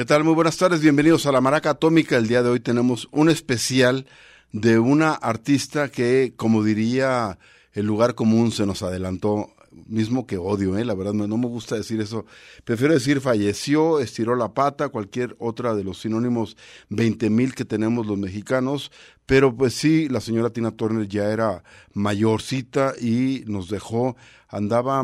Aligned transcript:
¿Qué 0.00 0.06
tal? 0.06 0.24
Muy 0.24 0.32
buenas 0.32 0.56
tardes, 0.56 0.80
bienvenidos 0.80 1.26
a 1.26 1.30
La 1.30 1.42
Maraca 1.42 1.68
Atómica. 1.68 2.16
El 2.16 2.26
día 2.26 2.42
de 2.42 2.48
hoy 2.48 2.60
tenemos 2.60 3.06
un 3.10 3.28
especial 3.28 4.06
de 4.50 4.78
una 4.78 5.12
artista 5.12 5.90
que, 5.90 6.32
como 6.36 6.64
diría 6.64 7.38
el 7.74 7.84
lugar 7.84 8.14
común, 8.14 8.50
se 8.50 8.64
nos 8.64 8.82
adelantó 8.82 9.52
mismo 9.86 10.26
que 10.26 10.38
odio, 10.38 10.78
¿eh? 10.78 10.86
la 10.86 10.94
verdad 10.94 11.12
no, 11.12 11.36
me 11.36 11.46
gusta 11.48 11.76
decir 11.76 12.00
eso. 12.00 12.24
Prefiero 12.64 12.94
decir 12.94 13.20
falleció, 13.20 14.00
estiró 14.00 14.36
la 14.36 14.54
pata, 14.54 14.88
cualquier 14.88 15.36
otra 15.38 15.74
de 15.74 15.84
los 15.84 16.00
sinónimos 16.00 16.56
20 16.88 17.28
mil 17.28 17.54
que 17.54 17.66
tenemos 17.66 18.06
los 18.06 18.16
mexicanos, 18.16 18.90
pero 19.26 19.54
pues 19.54 19.74
sí, 19.74 20.08
la 20.08 20.22
señora 20.22 20.48
Tina 20.48 20.70
Turner 20.70 21.08
ya 21.08 21.30
era 21.30 21.62
mayorcita 21.92 22.94
y 22.98 23.44
nos 23.46 23.68
dejó, 23.68 24.16
andaba 24.48 25.02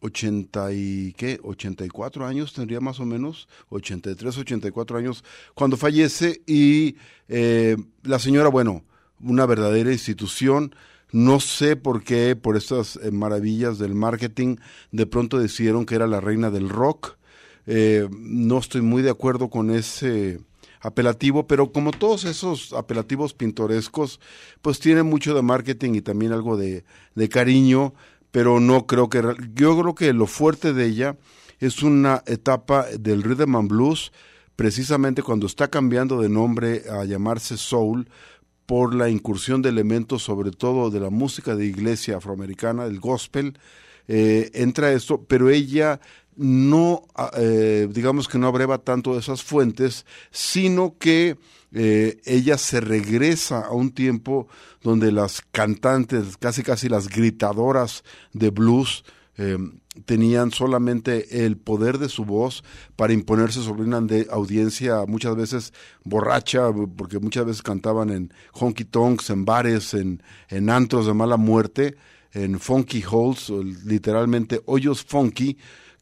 80 0.00 0.72
y 0.72 1.12
qué, 1.16 1.40
84 1.42 2.26
años 2.26 2.52
tendría 2.52 2.80
más 2.80 3.00
o 3.00 3.06
menos, 3.06 3.48
83, 3.70 4.38
84 4.38 4.98
años 4.98 5.24
cuando 5.54 5.76
fallece 5.76 6.42
y 6.46 6.96
eh, 7.28 7.76
la 8.02 8.18
señora, 8.18 8.48
bueno, 8.48 8.84
una 9.20 9.46
verdadera 9.46 9.92
institución, 9.92 10.74
no 11.10 11.40
sé 11.40 11.76
por 11.76 12.04
qué, 12.04 12.36
por 12.36 12.56
estas 12.56 12.96
eh, 12.96 13.10
maravillas 13.10 13.78
del 13.78 13.94
marketing, 13.94 14.56
de 14.92 15.06
pronto 15.06 15.38
decidieron 15.38 15.86
que 15.86 15.94
era 15.94 16.06
la 16.06 16.20
reina 16.20 16.50
del 16.50 16.68
rock. 16.68 17.16
Eh, 17.66 18.08
no 18.10 18.58
estoy 18.58 18.82
muy 18.82 19.02
de 19.02 19.10
acuerdo 19.10 19.50
con 19.50 19.70
ese 19.70 20.40
apelativo, 20.80 21.46
pero 21.46 21.72
como 21.72 21.90
todos 21.90 22.24
esos 22.24 22.72
apelativos 22.72 23.34
pintorescos, 23.34 24.20
pues 24.62 24.78
tiene 24.78 25.02
mucho 25.02 25.34
de 25.34 25.42
marketing 25.42 25.94
y 25.94 26.02
también 26.02 26.32
algo 26.32 26.56
de, 26.56 26.84
de 27.14 27.28
cariño, 27.28 27.94
pero 28.30 28.60
no 28.60 28.86
creo 28.86 29.08
que... 29.08 29.22
Yo 29.54 29.80
creo 29.80 29.94
que 29.94 30.12
lo 30.12 30.26
fuerte 30.26 30.72
de 30.72 30.86
ella 30.86 31.16
es 31.60 31.82
una 31.82 32.22
etapa 32.26 32.86
del 32.98 33.22
rhythm 33.22 33.56
and 33.56 33.68
blues, 33.68 34.12
precisamente 34.56 35.22
cuando 35.22 35.46
está 35.46 35.68
cambiando 35.68 36.20
de 36.20 36.28
nombre 36.28 36.84
a 36.90 37.04
llamarse 37.04 37.56
soul, 37.56 38.08
por 38.68 38.94
la 38.94 39.08
incursión 39.08 39.62
de 39.62 39.70
elementos, 39.70 40.22
sobre 40.22 40.50
todo 40.50 40.90
de 40.90 41.00
la 41.00 41.08
música 41.08 41.56
de 41.56 41.64
iglesia 41.64 42.18
afroamericana, 42.18 42.84
el 42.84 43.00
gospel, 43.00 43.58
eh, 44.08 44.50
entra 44.52 44.92
esto, 44.92 45.24
pero 45.26 45.48
ella 45.48 46.00
no, 46.38 47.02
ah, 47.14 47.30
eh, 47.36 47.88
digamos 47.90 48.28
que 48.28 48.38
no 48.38 48.46
abreva 48.46 48.78
tanto 48.78 49.12
de 49.12 49.20
esas 49.20 49.42
fuentes, 49.42 50.06
sino 50.30 50.96
que 50.98 51.36
eh, 51.72 52.20
ella 52.24 52.56
se 52.56 52.80
regresa 52.80 53.60
a 53.60 53.72
un 53.72 53.90
tiempo 53.90 54.48
donde 54.82 55.12
las 55.12 55.42
cantantes, 55.52 56.36
casi 56.38 56.62
casi 56.62 56.88
las 56.88 57.08
gritadoras 57.08 58.04
de 58.32 58.50
blues, 58.50 59.04
tenían 60.04 60.50
solamente 60.50 61.44
el 61.46 61.56
poder 61.56 61.98
de 61.98 62.08
su 62.08 62.24
voz 62.24 62.64
para 62.96 63.12
imponerse 63.12 63.62
sobre 63.62 63.84
una 63.84 64.02
audiencia 64.30 65.04
muchas 65.06 65.36
veces 65.36 65.72
borracha, 66.02 66.72
porque 66.96 67.20
muchas 67.20 67.46
veces 67.46 67.62
cantaban 67.62 68.10
en 68.10 68.32
honky 68.52 68.84
tonks, 68.84 69.30
en 69.30 69.44
bares, 69.44 69.94
en, 69.94 70.22
en 70.48 70.70
antros 70.70 71.06
de 71.06 71.14
mala 71.14 71.36
muerte, 71.36 71.96
en 72.32 72.58
funky 72.58 73.02
holes, 73.10 73.50
literalmente 73.84 74.60
hoyos 74.66 75.04
funky, 75.04 75.56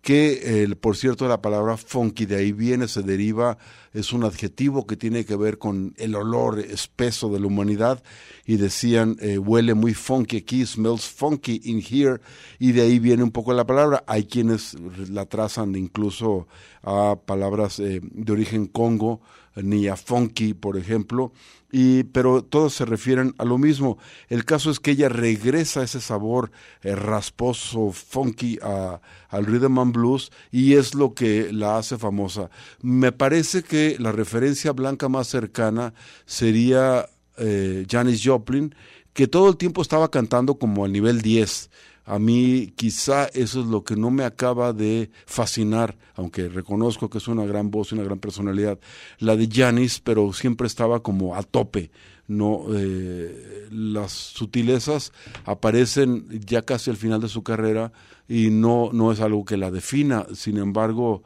que 0.06 0.62
eh, 0.62 0.76
por 0.76 0.96
cierto 0.96 1.26
la 1.26 1.42
palabra 1.42 1.76
funky 1.76 2.26
de 2.26 2.36
ahí 2.36 2.52
viene, 2.52 2.86
se 2.86 3.02
deriva, 3.02 3.58
es 3.92 4.12
un 4.12 4.22
adjetivo 4.22 4.86
que 4.86 4.96
tiene 4.96 5.24
que 5.24 5.34
ver 5.34 5.58
con 5.58 5.94
el 5.96 6.14
olor 6.14 6.60
espeso 6.60 7.28
de 7.28 7.40
la 7.40 7.48
humanidad 7.48 8.04
y 8.44 8.56
decían 8.56 9.16
eh, 9.20 9.36
huele 9.36 9.74
muy 9.74 9.94
funky 9.94 10.36
aquí, 10.36 10.64
smells 10.64 11.08
funky 11.08 11.60
in 11.64 11.82
here 11.82 12.20
y 12.60 12.70
de 12.70 12.82
ahí 12.82 13.00
viene 13.00 13.24
un 13.24 13.32
poco 13.32 13.52
la 13.52 13.66
palabra. 13.66 14.04
Hay 14.06 14.26
quienes 14.26 14.76
la 15.10 15.26
trazan 15.26 15.74
incluso 15.74 16.46
a 16.84 17.16
palabras 17.26 17.80
eh, 17.80 18.00
de 18.00 18.32
origen 18.32 18.66
congo, 18.66 19.20
ni 19.62 19.88
a 19.88 19.96
funky, 19.96 20.54
por 20.54 20.76
ejemplo, 20.76 21.32
y, 21.72 22.04
pero 22.04 22.42
todos 22.42 22.74
se 22.74 22.84
refieren 22.84 23.34
a 23.38 23.44
lo 23.44 23.58
mismo. 23.58 23.98
El 24.28 24.44
caso 24.44 24.70
es 24.70 24.80
que 24.80 24.92
ella 24.92 25.08
regresa 25.08 25.82
ese 25.82 26.00
sabor 26.00 26.50
eh, 26.82 26.94
rasposo, 26.94 27.92
funky 27.92 28.58
a, 28.62 29.00
al 29.28 29.46
rhythm 29.46 29.78
and 29.78 29.92
blues 29.92 30.30
y 30.50 30.74
es 30.74 30.94
lo 30.94 31.14
que 31.14 31.52
la 31.52 31.78
hace 31.78 31.98
famosa. 31.98 32.50
Me 32.82 33.12
parece 33.12 33.62
que 33.62 33.96
la 33.98 34.12
referencia 34.12 34.72
blanca 34.72 35.08
más 35.08 35.28
cercana 35.28 35.94
sería 36.24 37.08
eh, 37.38 37.86
Janis 37.90 38.22
Joplin, 38.24 38.74
que 39.12 39.26
todo 39.26 39.48
el 39.48 39.56
tiempo 39.56 39.82
estaba 39.82 40.10
cantando 40.10 40.56
como 40.56 40.84
al 40.84 40.92
nivel 40.92 41.22
10 41.22 41.70
a 42.06 42.20
mí 42.20 42.72
quizá 42.76 43.26
eso 43.26 43.60
es 43.60 43.66
lo 43.66 43.82
que 43.82 43.96
no 43.96 44.12
me 44.12 44.24
acaba 44.24 44.72
de 44.72 45.10
fascinar, 45.26 45.98
aunque 46.14 46.48
reconozco 46.48 47.10
que 47.10 47.18
es 47.18 47.26
una 47.26 47.44
gran 47.44 47.72
voz 47.72 47.90
y 47.90 47.96
una 47.96 48.04
gran 48.04 48.20
personalidad, 48.20 48.78
la 49.18 49.34
de 49.34 49.48
Janis, 49.52 50.00
pero 50.00 50.32
siempre 50.32 50.68
estaba 50.68 51.02
como 51.02 51.34
a 51.34 51.42
tope. 51.42 51.90
No, 52.28 52.66
eh, 52.74 53.68
las 53.70 54.12
sutilezas 54.12 55.12
aparecen 55.44 56.26
ya 56.44 56.62
casi 56.62 56.90
al 56.90 56.96
final 56.96 57.20
de 57.20 57.28
su 57.28 57.42
carrera 57.42 57.92
y 58.28 58.50
no, 58.50 58.90
no 58.92 59.10
es 59.10 59.20
algo 59.20 59.44
que 59.44 59.56
la 59.56 59.72
defina. 59.72 60.26
Sin 60.32 60.58
embargo, 60.58 61.24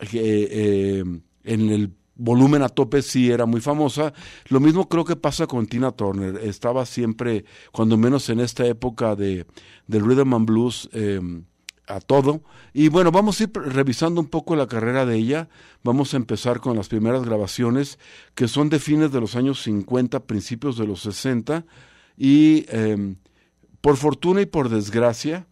eh, 0.00 0.08
eh, 0.12 1.04
en 1.44 1.70
el 1.70 1.92
volumen 2.16 2.62
a 2.62 2.68
tope 2.68 3.02
sí 3.02 3.30
era 3.30 3.46
muy 3.46 3.60
famosa. 3.60 4.12
Lo 4.48 4.60
mismo 4.60 4.88
creo 4.88 5.04
que 5.04 5.16
pasa 5.16 5.46
con 5.46 5.66
Tina 5.66 5.92
Turner. 5.92 6.36
Estaba 6.42 6.86
siempre, 6.86 7.44
cuando 7.72 7.96
menos 7.96 8.28
en 8.28 8.40
esta 8.40 8.66
época 8.66 9.16
de, 9.16 9.46
del 9.86 10.04
rhythm 10.04 10.34
and 10.34 10.46
blues, 10.46 10.88
em, 10.92 11.44
a 11.86 12.00
todo. 12.00 12.42
Y 12.72 12.88
bueno, 12.88 13.12
vamos 13.12 13.40
a 13.40 13.44
ir 13.44 13.50
revisando 13.54 14.20
un 14.20 14.26
poco 14.26 14.56
la 14.56 14.66
carrera 14.66 15.06
de 15.06 15.16
ella. 15.16 15.48
Vamos 15.84 16.14
a 16.14 16.16
empezar 16.16 16.60
con 16.60 16.76
las 16.76 16.88
primeras 16.88 17.24
grabaciones, 17.24 17.98
que 18.34 18.48
son 18.48 18.68
de 18.68 18.78
fines 18.78 19.12
de 19.12 19.20
los 19.20 19.36
años 19.36 19.62
50, 19.62 20.20
principios 20.26 20.76
de 20.76 20.86
los 20.86 21.00
60. 21.02 21.64
Y 22.16 22.66
em, 22.70 23.16
por 23.80 23.96
fortuna 23.96 24.40
y 24.40 24.46
por 24.46 24.68
desgracia, 24.68 25.46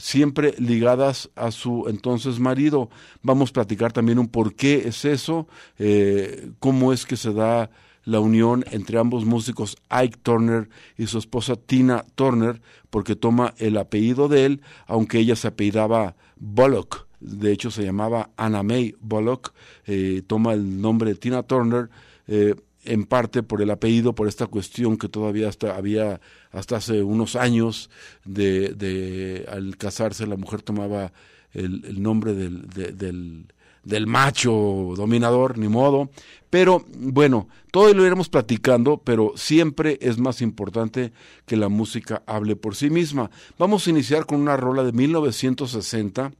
siempre 0.00 0.54
ligadas 0.58 1.30
a 1.36 1.50
su 1.50 1.84
entonces 1.88 2.40
marido. 2.40 2.88
Vamos 3.22 3.50
a 3.50 3.52
platicar 3.52 3.92
también 3.92 4.18
un 4.18 4.28
por 4.28 4.54
qué 4.54 4.88
es 4.88 5.04
eso, 5.04 5.46
eh, 5.78 6.50
cómo 6.58 6.92
es 6.92 7.04
que 7.04 7.16
se 7.16 7.32
da 7.32 7.70
la 8.04 8.18
unión 8.18 8.64
entre 8.70 8.98
ambos 8.98 9.24
músicos, 9.24 9.76
Ike 9.90 10.18
Turner 10.22 10.70
y 10.96 11.06
su 11.06 11.18
esposa 11.18 11.54
Tina 11.56 12.04
Turner, 12.14 12.60
porque 12.88 13.14
toma 13.14 13.54
el 13.58 13.76
apellido 13.76 14.28
de 14.28 14.46
él, 14.46 14.62
aunque 14.86 15.18
ella 15.18 15.36
se 15.36 15.48
apellidaba 15.48 16.16
Bullock. 16.36 17.06
De 17.20 17.52
hecho, 17.52 17.70
se 17.70 17.84
llamaba 17.84 18.30
Anna 18.38 18.62
May 18.62 18.94
Bullock, 19.00 19.52
eh, 19.86 20.22
toma 20.26 20.54
el 20.54 20.80
nombre 20.80 21.10
de 21.10 21.16
Tina 21.16 21.42
Turner. 21.42 21.90
Eh, 22.26 22.54
en 22.84 23.04
parte 23.04 23.42
por 23.42 23.62
el 23.62 23.70
apellido, 23.70 24.14
por 24.14 24.28
esta 24.28 24.46
cuestión 24.46 24.96
que 24.96 25.08
todavía 25.08 25.48
hasta 25.48 25.76
había 25.76 26.20
hasta 26.50 26.76
hace 26.76 27.02
unos 27.02 27.36
años 27.36 27.90
de, 28.24 28.70
de 28.70 29.46
al 29.50 29.76
casarse 29.76 30.26
la 30.26 30.36
mujer 30.36 30.62
tomaba 30.62 31.12
el, 31.52 32.02
nombre 32.02 32.34
del, 32.34 32.68
del, 32.68 33.46
del, 33.84 34.06
macho 34.06 34.94
dominador, 34.96 35.58
ni 35.58 35.68
modo. 35.68 36.10
Pero 36.48 36.84
bueno, 36.96 37.48
todo 37.70 37.92
lo 37.92 38.06
iremos 38.06 38.28
platicando, 38.28 38.98
pero 38.98 39.32
siempre 39.36 39.98
es 40.00 40.18
más 40.18 40.40
importante 40.42 41.12
que 41.46 41.56
la 41.56 41.68
música 41.68 42.22
hable 42.26 42.56
por 42.56 42.76
sí 42.76 42.88
misma. 42.88 43.30
Vamos 43.58 43.86
a 43.86 43.90
iniciar 43.90 44.26
con 44.26 44.40
una 44.40 44.56
rola 44.56 44.84
de 44.84 44.92
1960 44.92 46.32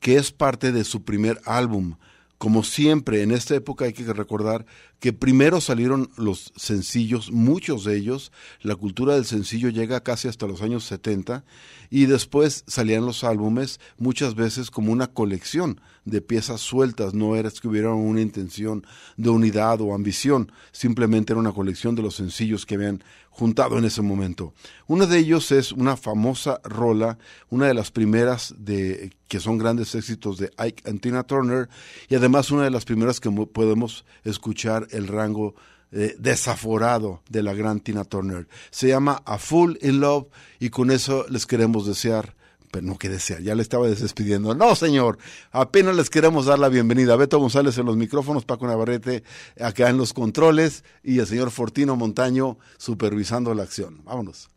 que 0.00 0.16
es 0.16 0.32
parte 0.32 0.72
de 0.72 0.84
su 0.84 1.04
primer 1.04 1.42
álbum, 1.44 1.96
como 2.40 2.64
siempre, 2.64 3.20
en 3.20 3.32
esta 3.32 3.54
época 3.54 3.84
hay 3.84 3.92
que 3.92 4.10
recordar 4.14 4.64
que 5.00 5.12
primero 5.14 5.60
salieron 5.60 6.10
los 6.16 6.52
sencillos, 6.56 7.32
muchos 7.32 7.84
de 7.84 7.96
ellos, 7.96 8.32
la 8.60 8.76
cultura 8.76 9.14
del 9.14 9.24
sencillo 9.24 9.70
llega 9.70 10.02
casi 10.02 10.28
hasta 10.28 10.46
los 10.46 10.60
años 10.60 10.84
70, 10.84 11.42
y 11.88 12.06
después 12.06 12.64
salían 12.66 13.06
los 13.06 13.24
álbumes, 13.24 13.80
muchas 13.98 14.34
veces 14.34 14.70
como 14.70 14.92
una 14.92 15.08
colección 15.08 15.80
de 16.04 16.20
piezas 16.20 16.60
sueltas, 16.60 17.14
no 17.14 17.34
era 17.34 17.50
que 17.50 17.68
hubiera 17.68 17.92
una 17.94 18.20
intención 18.20 18.86
de 19.16 19.30
unidad 19.30 19.80
o 19.80 19.94
ambición, 19.94 20.52
simplemente 20.70 21.32
era 21.32 21.40
una 21.40 21.52
colección 21.52 21.94
de 21.94 22.02
los 22.02 22.14
sencillos 22.14 22.66
que 22.66 22.74
habían 22.74 23.02
juntado 23.30 23.78
en 23.78 23.84
ese 23.84 24.02
momento. 24.02 24.52
Uno 24.86 25.06
de 25.06 25.18
ellos 25.18 25.50
es 25.52 25.72
una 25.72 25.96
famosa 25.96 26.60
rola, 26.62 27.18
una 27.48 27.66
de 27.66 27.74
las 27.74 27.90
primeras 27.90 28.54
de 28.58 29.12
que 29.28 29.40
son 29.40 29.58
grandes 29.58 29.94
éxitos 29.94 30.38
de 30.38 30.50
Ike 30.56 30.90
and 30.90 31.00
Tina 31.00 31.22
Turner 31.22 31.68
y 32.08 32.16
además 32.16 32.50
una 32.50 32.64
de 32.64 32.70
las 32.70 32.84
primeras 32.84 33.20
que 33.20 33.30
podemos 33.30 34.04
escuchar 34.24 34.88
el 34.92 35.08
rango 35.08 35.54
eh, 35.92 36.14
desaforado 36.18 37.22
de 37.28 37.42
la 37.42 37.54
gran 37.54 37.80
Tina 37.80 38.04
Turner. 38.04 38.46
Se 38.70 38.88
llama 38.88 39.22
A 39.24 39.38
Full 39.38 39.76
in 39.82 40.00
Love 40.00 40.28
y 40.58 40.70
con 40.70 40.90
eso 40.90 41.26
les 41.28 41.46
queremos 41.46 41.86
desear 41.86 42.34
pero 42.70 42.86
no 42.86 42.98
que 42.98 43.08
desear, 43.08 43.42
ya 43.42 43.54
le 43.54 43.62
estaba 43.62 43.88
despidiendo. 43.88 44.54
No, 44.54 44.74
señor, 44.76 45.18
apenas 45.50 45.96
les 45.96 46.08
queremos 46.08 46.46
dar 46.46 46.58
la 46.58 46.68
bienvenida. 46.68 47.16
Beto 47.16 47.38
González 47.38 47.76
en 47.78 47.86
los 47.86 47.96
micrófonos, 47.96 48.44
Paco 48.44 48.66
Navarrete 48.66 49.24
acá 49.60 49.90
en 49.90 49.96
los 49.96 50.12
controles 50.12 50.84
y 51.02 51.18
el 51.18 51.26
señor 51.26 51.50
Fortino 51.50 51.96
Montaño 51.96 52.58
supervisando 52.78 53.54
la 53.54 53.64
acción. 53.64 54.04
Vámonos. 54.04 54.50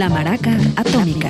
La 0.00 0.08
maraca 0.08 0.56
atómica. 0.76 1.28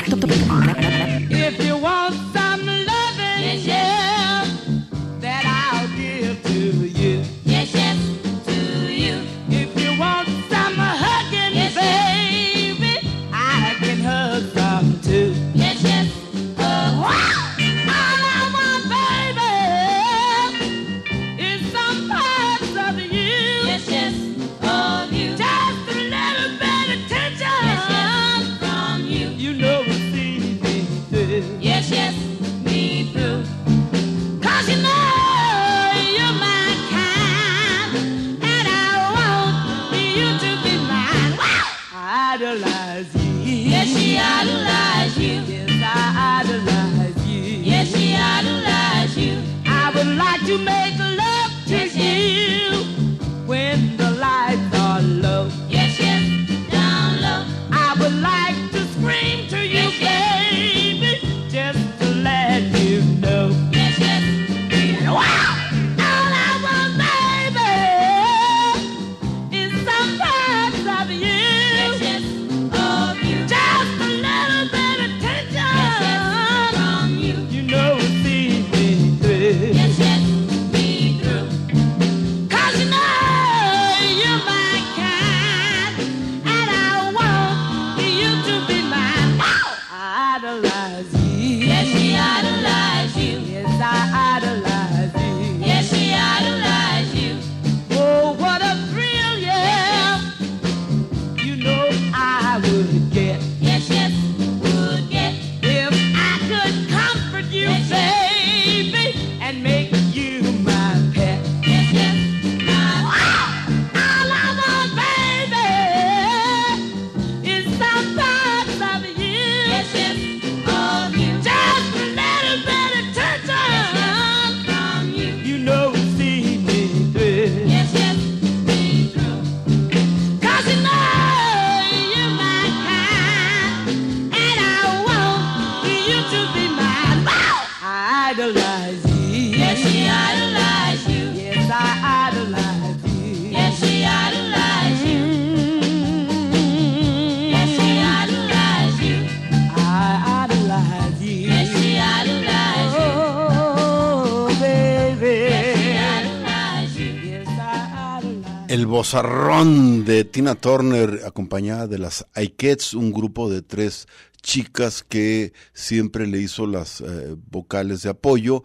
De 159.11 160.25
Tina 160.25 160.55
Turner 160.55 161.23
acompañada 161.27 161.89
de 161.89 161.99
las 161.99 162.27
Aikets, 162.35 162.95
un 162.95 163.13
grupo 163.13 163.51
de 163.51 163.61
tres 163.61 164.07
chicas 164.41 165.03
que 165.03 165.53
siempre 165.73 166.29
le 166.29 166.39
hizo 166.39 166.65
las 166.65 167.01
eh, 167.01 167.35
vocales 167.51 168.03
de 168.03 168.11
apoyo, 168.11 168.63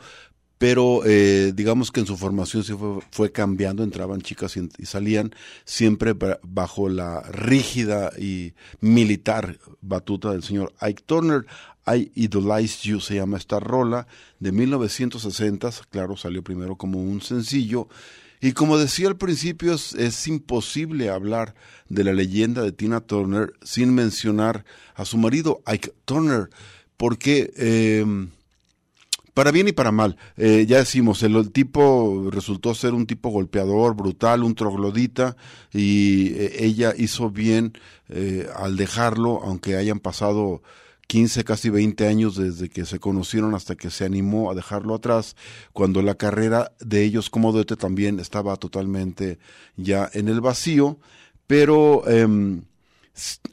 pero 0.60 1.02
eh, 1.04 1.52
digamos 1.56 1.90
que 1.92 2.02
en 2.02 2.06
su 2.06 2.16
formación 2.16 2.64
se 2.64 2.76
fue, 3.10 3.32
cambiando, 3.32 3.82
entraban 3.82 4.22
chicas 4.22 4.56
y, 4.56 4.86
salían 4.86 5.34
siempre 5.64 6.14
bajo 6.44 6.90
la 6.90 7.22
rígida 7.24 8.12
y 8.16 8.54
militar 8.82 9.58
batuta 9.82 10.32
del 10.32 10.44
señor 10.44 10.74
Ike 10.80 11.04
Turner. 11.08 11.48
I 11.88 12.12
Idolize 12.14 12.88
You 12.88 13.00
se 13.00 13.16
llama 13.16 13.38
esta 13.38 13.60
rola 13.60 14.06
de 14.40 14.52
1960, 14.52 15.72
claro, 15.90 16.16
salió 16.16 16.44
primero 16.44 16.76
como 16.76 17.02
un 17.02 17.22
sencillo. 17.22 17.88
Y 18.46 18.54
como 18.54 18.78
decía 18.78 19.08
al 19.08 19.18
principio, 19.18 19.74
es, 19.74 20.28
imposible 20.28 21.10
hablar 21.10 21.56
de 21.90 22.04
la 22.04 22.14
leyenda 22.14 22.62
de 22.62 22.72
Tina 22.72 23.02
Turner 23.02 23.54
sin 23.64 23.92
mencionar 23.96 24.66
a 24.94 25.04
su 25.04 25.18
marido, 25.18 25.64
Ike 25.66 25.96
Turner, 26.06 26.52
porque 26.96 27.52
eh, 27.58 28.06
para 29.34 29.50
bien 29.50 29.68
y 29.68 29.72
para 29.72 29.92
mal. 29.92 30.18
Eh, 30.38 30.68
ya 30.68 30.78
decimos, 30.78 31.24
el, 31.24 31.52
tipo 31.52 32.30
resultó 32.30 32.76
ser 32.76 32.94
un 32.94 33.08
tipo 33.08 33.30
golpeador, 33.30 33.96
brutal, 33.96 34.44
un 34.44 34.54
troglodita, 34.54 35.36
y 35.74 36.28
eh, 36.36 36.66
ella 36.66 36.94
hizo 36.96 37.32
bien 37.32 37.74
eh, 38.10 38.48
al 38.56 38.78
dejarlo, 38.78 39.42
aunque 39.44 39.76
hayan 39.76 40.00
pasado 40.00 40.62
15, 41.08 41.44
casi 41.44 41.70
20 41.70 42.08
años 42.08 42.36
desde 42.36 42.70
que 42.70 42.86
se 42.86 43.00
conocieron 43.00 43.56
hasta 43.56 43.76
que 43.76 43.90
se 43.90 44.06
animó 44.06 44.50
a 44.52 44.56
dejarlo 44.56 44.96
atrás, 44.96 45.36
cuando 45.74 46.02
la 46.02 46.16
carrera 46.16 46.72
de 46.80 47.04
ellos 47.04 47.30
como 47.30 47.52
duete 47.52 47.76
también 47.76 48.20
estaba 48.20 48.56
totalmente 48.58 49.40
ya 49.76 50.10
en 50.14 50.28
el 50.28 50.42
vacío, 50.42 51.00
pero 51.48 52.08
em, 52.08 52.64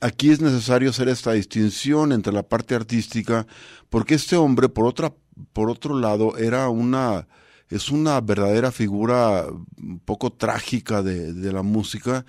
aquí 0.00 0.30
es 0.30 0.40
necesario 0.40 0.90
hacer 0.90 1.08
esta 1.08 1.32
distinción 1.32 2.12
entre 2.12 2.32
la 2.32 2.42
parte 2.42 2.74
artística, 2.74 3.46
porque 3.90 4.14
este 4.14 4.36
hombre, 4.36 4.68
por 4.68 4.86
otra 4.86 5.12
por 5.52 5.70
otro 5.70 5.98
lado, 5.98 6.36
era 6.36 6.68
una, 6.68 7.26
es 7.68 7.90
una 7.90 8.20
verdadera 8.20 8.70
figura 8.70 9.46
un 9.78 9.98
poco 10.00 10.32
trágica 10.32 11.02
de, 11.02 11.52
la 11.52 11.62
música, 11.62 12.24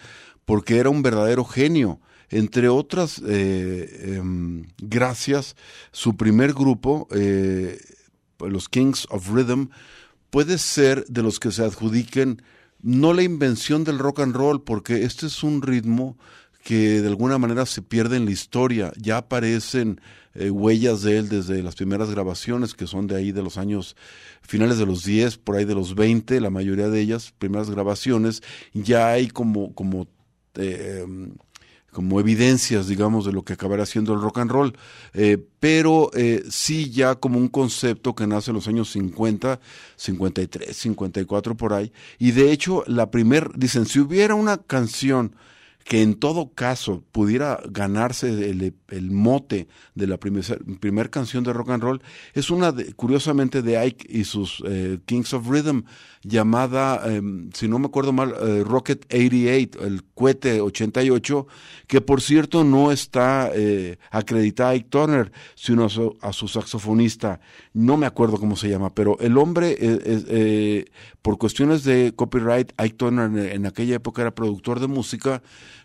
porque 0.46 0.78
era 0.78 0.90
un 0.90 1.02
verdadero 1.02 1.46
genio. 1.46 2.00
Entre 2.34 2.68
otras 2.68 3.22
eh, 3.28 4.16
em, 4.18 4.66
gracias, 4.80 5.56
su 5.92 6.18
primer 6.18 6.54
grupo, 6.54 7.08
eh, 7.12 7.80
los 8.40 8.70
Kings 8.70 9.06
of 9.12 9.30
Rhythm, 9.30 9.68
puede 10.32 10.58
ser 10.58 11.06
de 11.06 11.22
los 11.22 11.40
que 11.40 11.52
se 11.52 11.64
adjudiquen 11.64 12.42
no 12.82 13.14
la 13.14 13.22
invención 13.22 13.84
del 13.84 14.00
rock 14.00 14.22
and 14.22 14.36
roll, 14.36 14.64
porque 14.64 15.04
este 15.04 15.28
es 15.28 15.44
un 15.44 15.62
ritmo 15.62 16.18
que 16.64 17.02
de 17.02 17.08
alguna 17.08 17.38
manera 17.38 17.68
se 17.68 17.84
pierde 17.84 18.18
en 18.18 18.26
la 18.26 18.32
historia. 18.32 18.92
Ya 18.98 19.18
aparecen 19.18 20.02
eh, 20.34 20.50
huellas 20.50 21.04
de 21.04 21.20
él 21.20 21.30
desde 21.30 21.62
las 21.62 21.76
primeras 21.76 22.10
grabaciones, 22.10 22.74
que 22.74 22.88
son 22.88 23.06
de 23.06 23.16
ahí 23.16 23.32
de 23.32 23.44
los 23.44 23.58
años 23.58 23.96
finales 24.42 24.80
de 24.80 24.88
los 24.88 25.04
10, 25.06 25.38
por 25.38 25.56
ahí 25.56 25.66
de 25.66 25.76
los 25.76 25.94
20, 25.94 26.42
la 26.42 26.50
mayoría 26.50 26.90
de 26.90 27.00
ellas, 27.00 27.32
primeras 27.38 27.70
grabaciones, 27.70 28.42
ya 28.74 29.10
hay 29.10 29.28
como, 29.28 29.76
como, 29.76 30.08
eh, 30.56 31.06
como 31.94 32.20
evidencias, 32.20 32.88
digamos, 32.88 33.26
de 33.26 33.32
lo 33.32 33.44
que 33.44 33.54
acabará 33.54 33.86
siendo 33.86 34.14
el 34.14 34.22
rock 34.22 34.40
and 34.40 34.52
roll, 34.52 34.74
eh, 35.14 35.38
pero 35.60 36.12
sí 36.50 36.92
ya 36.92 37.16
como 37.16 37.40
un 37.40 37.48
concepto 37.48 38.16
que 38.16 38.28
nace 38.28 38.52
en 38.52 38.56
los 38.56 38.68
años 38.68 38.92
50, 38.92 39.60
53, 39.96 40.76
54 40.76 41.56
por 41.56 41.74
ahí, 41.74 41.94
y 42.20 42.32
de 42.32 42.52
hecho 42.52 42.84
la 42.88 43.10
primer, 43.12 43.52
dicen, 43.56 43.86
si 43.86 44.00
hubiera 44.00 44.36
una 44.36 44.58
canción, 44.58 45.36
que 45.84 46.02
en 46.02 46.16
todo 46.16 46.54
caso 46.54 47.04
pudiera 47.12 47.60
ganarse 47.70 48.30
el, 48.30 48.74
el 48.90 49.12
mote 49.12 49.68
de 49.96 50.08
la 50.08 50.18
primera 50.18 50.58
primer 50.80 51.10
canción 51.10 51.44
de 51.44 51.54
rock 51.54 51.70
and 51.72 51.84
roll 51.84 52.02
es 52.34 52.50
una, 52.50 52.74
curiosamente, 52.96 53.62
de 53.62 53.78
Ike 53.78 54.06
y 54.10 54.24
sus 54.24 54.64
eh, 54.66 55.00
Kings 55.06 55.34
of 55.34 55.48
Rhythm, 55.48 55.84
llamada, 56.24 57.02
em, 57.14 57.50
si 57.54 57.68
no 57.68 57.80
me 57.80 57.88
acuerdo 57.88 58.14
mal, 58.14 58.34
eh, 58.42 58.64
Rocket 58.66 59.06
88, 59.14 59.86
el 59.86 60.04
cohete 60.14 60.62
88, 60.62 61.48
que 61.88 62.02
por 62.02 62.22
cierto 62.22 62.64
no 62.64 62.92
está 62.92 63.52
eh, 63.54 63.98
acreditada 64.12 64.70
a 64.70 64.74
Ike 64.74 64.90
Turner, 64.90 65.32
sino 65.56 65.86
a 65.86 66.34
su, 66.34 66.48
saxofonista, 66.48 67.40
no 67.74 67.98
me 67.98 68.06
acuerdo 68.06 68.38
cómo 68.38 68.56
se 68.56 68.70
llama, 68.70 68.94
pero 68.94 69.18
el 69.20 69.38
hombre, 69.38 69.76
eh, 69.80 70.86
por 71.22 71.38
cuestiones 71.38 71.84
de 71.84 72.14
copyright, 72.16 72.72
Ike 72.78 72.96
Turner 72.96 73.54
en 73.54 73.66
aquella 73.66 73.96
época 73.96 74.22
era 74.22 74.36
productor 74.36 74.80
de 74.80 74.88
música, 74.88 75.42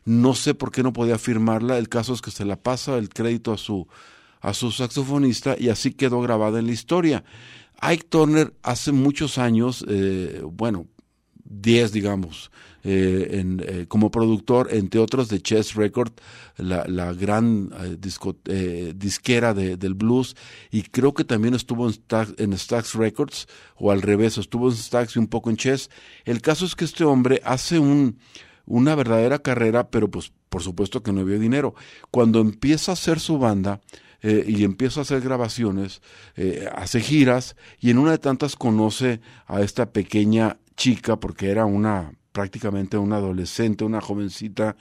no 0.08 0.34
sé 0.34 0.54
por 0.54 0.72
qué 0.72 0.82
no 0.82 0.94
podía 0.94 1.18
firmarla, 1.18 1.76
el 1.76 1.90
caso 1.90 2.14
es 2.14 2.22
que 2.22 2.30
se 2.30 2.46
la 2.46 2.56
pasa 2.56 2.96
el 2.96 3.10
crédito 3.10 3.52
a 3.52 3.58
su, 3.58 3.86
a 4.40 4.54
su 4.54 4.72
saxofonista 4.72 5.54
y 5.58 5.68
así 5.68 5.92
quedó 5.92 6.22
grabada 6.22 6.58
en 6.58 6.66
la 6.66 6.72
historia. 6.72 7.24
Ike 7.80 8.06
Turner 8.08 8.54
hace 8.62 8.90
muchos 8.92 9.36
años, 9.36 9.84
eh, 9.86 10.40
bueno, 10.50 10.86
10 11.44 11.92
digamos, 11.92 12.50
eh, 12.84 13.44
eh, 13.60 13.84
como 13.86 14.10
productor, 14.10 14.68
entre 14.72 14.98
otros 14.98 15.28
de 15.28 15.42
Chess 15.42 15.74
Record, 15.74 16.12
la, 16.56 16.86
la 16.88 17.12
gran 17.12 17.70
disco, 18.00 18.34
disquera 18.94 19.52
de, 19.52 19.76
del 19.76 19.92
blues, 19.92 20.36
y 20.70 20.84
creo 20.84 21.12
que 21.12 21.24
también 21.24 21.52
estuvo 21.52 21.86
en, 21.86 21.94
en 22.38 22.56
Stax 22.56 22.94
Records, 22.94 23.46
o 23.76 23.90
al 23.90 24.00
revés, 24.00 24.38
estuvo 24.38 24.70
en 24.70 24.76
Stax 24.76 25.16
y 25.16 25.18
un 25.18 25.26
poco 25.26 25.50
en 25.50 25.58
Chess. 25.58 25.90
El 26.24 26.40
caso 26.40 26.64
es 26.64 26.74
que 26.74 26.86
este 26.86 27.04
hombre 27.04 27.42
hace 27.44 27.78
un, 27.78 28.18
una 28.68 28.94
verdadera 28.94 29.40
carrera, 29.40 29.90
pero 29.90 30.10
pues 30.10 30.32
por 30.48 30.62
supuesto 30.62 31.02
que 31.02 31.12
no 31.12 31.22
había 31.22 31.38
dinero. 31.38 31.74
Cuando 32.10 32.40
empieza 32.40 32.92
a 32.92 32.94
hacer 32.94 33.18
su 33.18 33.38
banda, 33.38 33.80
eh, 34.20 34.44
y 34.48 34.64
empieza 34.64 35.00
a 35.00 35.02
hacer 35.02 35.20
grabaciones, 35.20 36.02
eh, 36.36 36.68
hace 36.74 37.00
giras 37.00 37.54
y 37.78 37.90
en 37.90 37.98
una 37.98 38.10
de 38.10 38.18
tantas 38.18 38.56
conoce 38.56 39.20
a 39.46 39.60
esta 39.62 39.92
pequeña 39.92 40.58
chica 40.76 41.20
porque 41.20 41.50
era 41.50 41.66
una 41.66 42.12
prácticamente 42.32 42.98
una 42.98 43.16
adolescente, 43.16 43.84
una 43.84 44.00
jovencita 44.00 44.76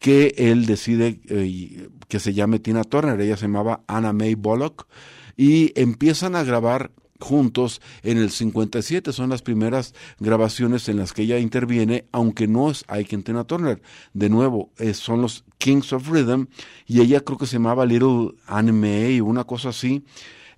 que 0.00 0.34
él 0.36 0.66
decide 0.66 1.20
eh, 1.28 1.88
que 2.08 2.18
se 2.18 2.34
llame 2.34 2.58
Tina 2.58 2.82
Turner, 2.82 3.20
ella 3.20 3.36
se 3.36 3.46
llamaba 3.46 3.82
Anna 3.86 4.12
May 4.12 4.34
Bullock 4.34 4.88
y 5.36 5.72
empiezan 5.80 6.34
a 6.34 6.42
grabar 6.42 6.90
juntos 7.22 7.80
en 8.02 8.18
el 8.18 8.30
57. 8.30 9.12
Son 9.12 9.30
las 9.30 9.40
primeras 9.40 9.94
grabaciones 10.18 10.88
en 10.88 10.98
las 10.98 11.12
que 11.12 11.22
ella 11.22 11.38
interviene, 11.38 12.04
aunque 12.12 12.46
no 12.46 12.70
es 12.70 12.84
Ike 12.88 13.18
Tina 13.18 13.44
Turner. 13.44 13.80
De 14.12 14.28
nuevo, 14.28 14.70
son 14.92 15.22
los 15.22 15.44
Kings 15.58 15.92
of 15.92 16.10
Rhythm 16.10 16.48
y 16.86 17.00
ella 17.00 17.20
creo 17.20 17.38
que 17.38 17.46
se 17.46 17.54
llamaba 17.54 17.86
Little 17.86 18.32
Anime 18.46 19.20
o 19.20 19.24
una 19.24 19.44
cosa 19.44 19.70
así. 19.70 20.04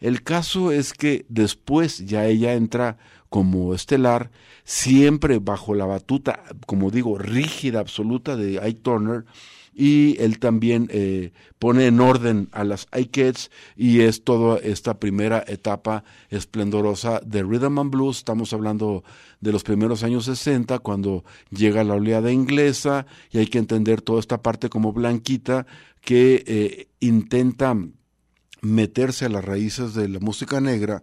El 0.01 0.23
caso 0.23 0.73
es 0.73 0.93
que 0.93 1.25
después 1.29 2.05
ya 2.05 2.27
ella 2.27 2.55
entra 2.55 2.99
como 3.29 3.75
estelar, 3.75 4.31
siempre 4.65 5.39
bajo 5.39 5.75
la 5.75 5.87
batuta, 5.87 6.45
como 6.67 6.91
digo, 6.91 7.19
rígida, 7.19 7.81
absoluta 7.81 8.37
de 8.37 8.61
Ike 8.61 8.81
Turner, 8.81 9.25
y 9.75 10.17
él 10.21 10.39
también 10.39 10.89
eh, 10.91 11.33
pone 11.59 11.87
en 11.87 12.01
orden 12.01 12.49
a 12.53 12.63
las 12.65 12.87
iKids 12.97 13.51
y 13.77 14.01
es 14.01 14.23
toda 14.23 14.59
esta 14.59 15.01
primera 15.01 15.45
etapa 15.47 16.05
esplendorosa 16.31 17.21
de 17.27 17.43
Rhythm 17.43 17.79
and 17.79 17.91
Blues. 17.91 18.19
Estamos 18.19 18.53
hablando 18.53 19.03
de 19.41 19.53
los 19.53 19.65
primeros 19.65 20.05
años 20.05 20.27
60, 20.27 20.79
cuando 20.79 21.25
llega 21.51 21.83
la 21.85 21.95
oleada 21.95 22.31
inglesa 22.31 23.07
y 23.31 23.39
hay 23.39 23.47
que 23.47 23.59
entender 23.59 24.01
toda 24.01 24.21
esta 24.21 24.43
parte 24.43 24.69
como 24.69 24.93
blanquita 24.93 25.67
que 26.01 26.45
eh, 26.47 26.89
intenta 27.01 27.77
meterse 28.61 29.27
a 29.27 29.29
las 29.29 29.45
raíces 29.45 29.95
de 29.95 30.09
la 30.09 30.21
música 30.21 30.61
negra 30.61 31.03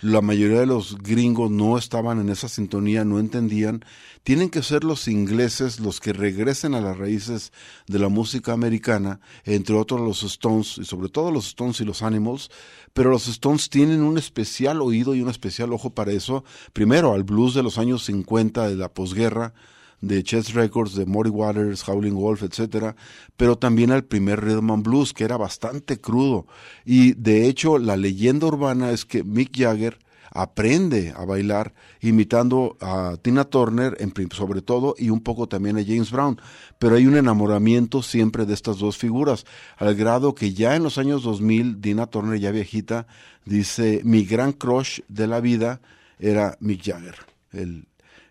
la 0.00 0.20
mayoría 0.20 0.60
de 0.60 0.66
los 0.66 0.98
gringos 0.98 1.50
no 1.50 1.78
estaban 1.78 2.20
en 2.20 2.28
esa 2.28 2.48
sintonía, 2.48 3.04
no 3.04 3.18
entendían. 3.18 3.84
Tienen 4.24 4.50
que 4.50 4.62
ser 4.62 4.84
los 4.84 5.08
ingleses 5.08 5.80
los 5.80 6.00
que 6.00 6.12
regresen 6.12 6.74
a 6.74 6.80
las 6.80 6.98
raíces 6.98 7.52
de 7.86 7.98
la 7.98 8.08
música 8.08 8.52
americana, 8.52 9.20
entre 9.44 9.74
otros 9.74 10.00
los 10.00 10.22
Stones, 10.22 10.78
y 10.78 10.84
sobre 10.84 11.08
todo 11.08 11.30
los 11.30 11.48
Stones 11.48 11.80
y 11.80 11.84
los 11.84 12.02
Animals, 12.02 12.50
pero 12.92 13.10
los 13.10 13.26
Stones 13.28 13.70
tienen 13.70 14.02
un 14.02 14.18
especial 14.18 14.82
oído 14.82 15.14
y 15.14 15.22
un 15.22 15.30
especial 15.30 15.72
ojo 15.72 15.90
para 15.90 16.12
eso. 16.12 16.44
Primero, 16.72 17.14
al 17.14 17.24
blues 17.24 17.54
de 17.54 17.62
los 17.62 17.78
años 17.78 18.04
50 18.04 18.68
de 18.68 18.76
la 18.76 18.92
posguerra, 18.92 19.54
de 20.00 20.22
Chess 20.22 20.54
Records, 20.54 20.94
de 20.94 21.06
Muddy 21.06 21.30
Waters, 21.30 21.88
Howling 21.88 22.14
Wolf, 22.14 22.42
etcétera, 22.42 22.96
pero 23.36 23.56
también 23.56 23.90
al 23.90 24.04
primer 24.04 24.44
Rhythm 24.44 24.70
and 24.70 24.84
Blues, 24.84 25.12
que 25.12 25.24
era 25.24 25.36
bastante 25.36 26.00
crudo. 26.00 26.46
Y 26.84 27.14
de 27.14 27.46
hecho, 27.46 27.78
la 27.78 27.96
leyenda 27.96 28.46
urbana 28.46 28.90
es 28.90 29.04
que 29.04 29.24
Mick 29.24 29.56
Jagger 29.56 29.98
aprende 30.30 31.14
a 31.16 31.24
bailar 31.24 31.72
imitando 32.00 32.76
a 32.80 33.16
Tina 33.22 33.44
Turner, 33.44 33.96
sobre 34.32 34.60
todo, 34.60 34.94
y 34.98 35.10
un 35.10 35.20
poco 35.20 35.48
también 35.48 35.78
a 35.78 35.84
James 35.84 36.10
Brown. 36.10 36.40
Pero 36.78 36.96
hay 36.96 37.06
un 37.06 37.16
enamoramiento 37.16 38.02
siempre 38.02 38.44
de 38.44 38.54
estas 38.54 38.78
dos 38.78 38.98
figuras, 38.98 39.46
al 39.78 39.94
grado 39.94 40.34
que 40.34 40.52
ya 40.52 40.76
en 40.76 40.82
los 40.82 40.98
años 40.98 41.22
2000, 41.22 41.80
Tina 41.80 42.06
Turner, 42.06 42.38
ya 42.38 42.50
viejita, 42.50 43.06
dice, 43.44 44.02
mi 44.04 44.24
gran 44.24 44.52
crush 44.52 45.00
de 45.08 45.26
la 45.26 45.40
vida 45.40 45.80
era 46.18 46.56
Mick 46.60 46.82
Jagger, 46.82 47.16
el, 47.52 47.86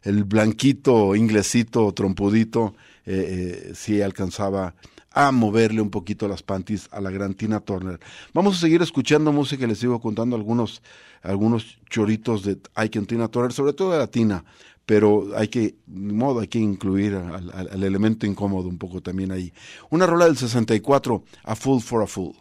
el 0.06 0.24
blanquito, 0.24 1.16
inglesito, 1.16 1.92
trompudito, 1.94 2.76
eh, 3.06 3.74
sí 3.76 4.02
alcanzaba 4.02 4.76
a 5.12 5.32
moverle 5.32 5.82
un 5.82 5.90
poquito 5.90 6.28
las 6.28 6.44
panties 6.44 6.88
a 6.92 7.02
la 7.02 7.10
gran 7.10 7.34
Tina 7.34 7.60
Turner. 7.62 8.00
Vamos 8.34 8.58
a 8.58 8.60
seguir 8.60 8.82
escuchando 8.82 9.32
música 9.32 9.66
y 9.66 9.68
les 9.68 9.80
sigo 9.80 10.00
contando 10.00 10.36
algunos, 10.36 10.82
algunos 11.24 11.80
choritos 11.90 12.44
de 12.44 12.58
Ike 12.76 13.02
Tina 13.02 13.30
Turner, 13.30 13.54
sobre 13.54 13.74
todo 13.74 13.92
de 13.92 14.00
la 14.00 14.08
Tina, 14.08 14.44
pero 14.86 15.30
hay 15.36 15.48
que, 15.48 15.76
de 15.86 16.14
modo, 16.14 16.42
hay 16.42 16.48
que 16.48 16.60
incluir 16.60 17.16
al, 17.16 17.52
al, 17.52 17.84
elemento 17.84 18.28
incómodo 18.28 18.68
un 18.68 18.78
poco 18.78 19.02
también 19.02 19.32
ahí. 19.32 19.52
Una 19.90 20.06
rola 20.06 20.26
del 20.26 20.38
64, 20.38 21.24
A 21.44 21.56
Fool 21.56 21.82
for 21.82 22.04
a 22.04 22.08
Fool. 22.08 22.36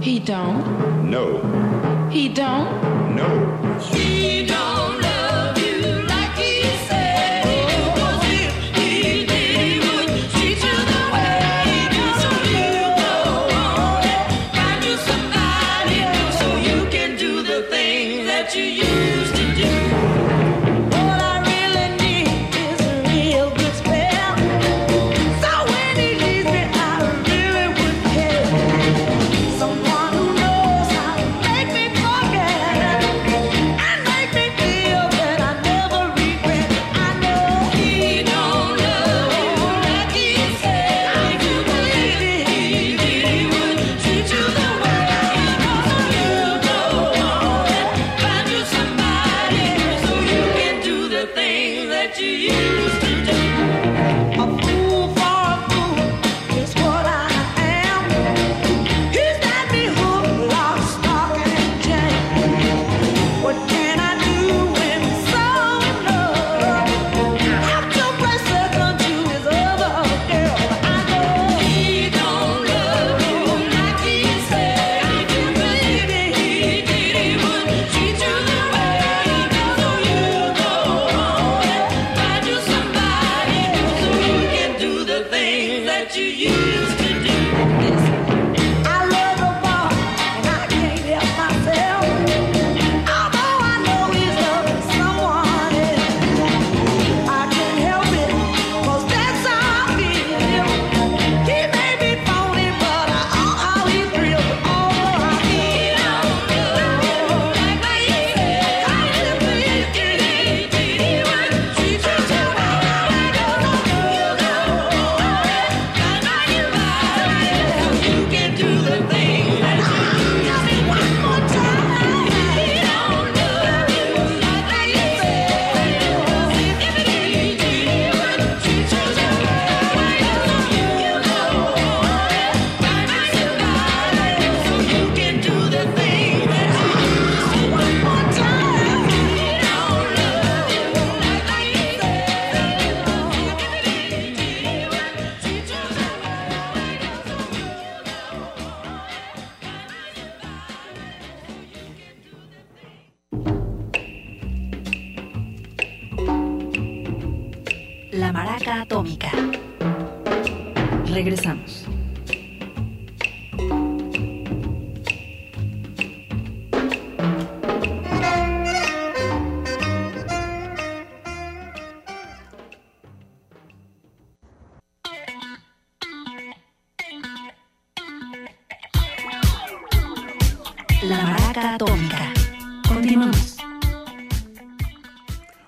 He 0.00 0.20
don't. 0.20 0.64
No. 1.04 1.40
He 2.10 2.28
don't. 2.28 2.70
No. 3.14 4.11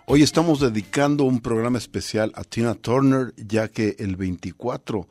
Hoy 0.07 0.23
estamos 0.23 0.61
dedicando 0.61 1.25
un 1.25 1.41
programa 1.41 1.79
especial 1.79 2.31
a 2.35 2.45
Tina 2.45 2.75
Turner, 2.75 3.33
ya 3.39 3.69
que 3.69 3.97
el 3.99 4.17
24 4.17 5.09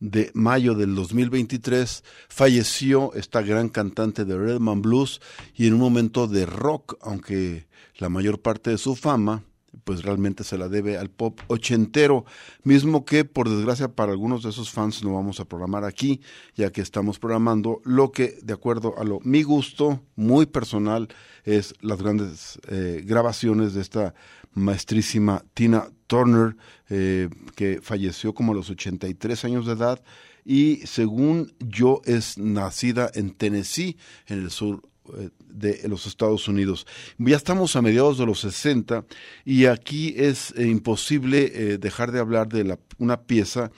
de 0.00 0.32
mayo 0.34 0.74
del 0.74 0.96
2023 0.96 2.02
falleció 2.28 3.14
esta 3.14 3.40
gran 3.42 3.68
cantante 3.68 4.24
de 4.24 4.36
Redman 4.36 4.82
Blues 4.82 5.20
y 5.54 5.68
en 5.68 5.74
un 5.74 5.78
momento 5.78 6.26
de 6.26 6.44
rock, 6.44 6.98
aunque 7.02 7.68
la 7.98 8.08
mayor 8.08 8.40
parte 8.40 8.70
de 8.70 8.78
su 8.78 8.96
fama 8.96 9.44
pues 9.84 10.02
realmente 10.02 10.44
se 10.44 10.58
la 10.58 10.68
debe 10.68 10.98
al 10.98 11.10
pop 11.10 11.40
ochentero, 11.48 12.24
mismo 12.62 13.04
que 13.04 13.24
por 13.24 13.48
desgracia 13.48 13.88
para 13.88 14.12
algunos 14.12 14.42
de 14.42 14.50
esos 14.50 14.70
fans 14.70 15.02
no 15.02 15.14
vamos 15.14 15.40
a 15.40 15.44
programar 15.44 15.84
aquí, 15.84 16.20
ya 16.54 16.70
que 16.70 16.80
estamos 16.80 17.18
programando 17.18 17.80
lo 17.84 18.12
que 18.12 18.38
de 18.42 18.52
acuerdo 18.52 18.94
a 18.98 19.04
lo 19.04 19.20
mi 19.20 19.42
gusto 19.42 20.02
muy 20.16 20.46
personal 20.46 21.08
es 21.44 21.74
las 21.80 22.02
grandes 22.02 22.60
eh, 22.68 23.02
grabaciones 23.04 23.74
de 23.74 23.80
esta 23.80 24.14
maestrísima 24.54 25.44
Tina 25.54 25.88
Turner, 26.06 26.56
eh, 26.88 27.28
que 27.56 27.80
falleció 27.82 28.34
como 28.34 28.52
a 28.52 28.54
los 28.54 28.70
83 28.70 29.44
años 29.44 29.66
de 29.66 29.72
edad 29.72 30.02
y 30.44 30.78
según 30.86 31.54
yo 31.58 32.02
es 32.04 32.36
nacida 32.36 33.10
en 33.14 33.30
Tennessee, 33.30 33.96
en 34.26 34.40
el 34.40 34.50
sur 34.50 34.82
de 35.48 35.88
los 35.88 36.06
Estados 36.06 36.48
Unidos. 36.48 36.86
Ya 37.18 37.36
estamos 37.36 37.76
a 37.76 37.82
mediados 37.82 38.18
de 38.18 38.26
los 38.26 38.40
60 38.40 39.04
y 39.44 39.66
aquí 39.66 40.14
es 40.16 40.54
eh, 40.56 40.66
imposible 40.66 41.78
dejar 41.78 42.12
de 42.12 42.20
hablar 42.20 42.48
de 42.48 42.64
la, 42.64 42.78
una 42.98 43.22
pieza 43.22 43.70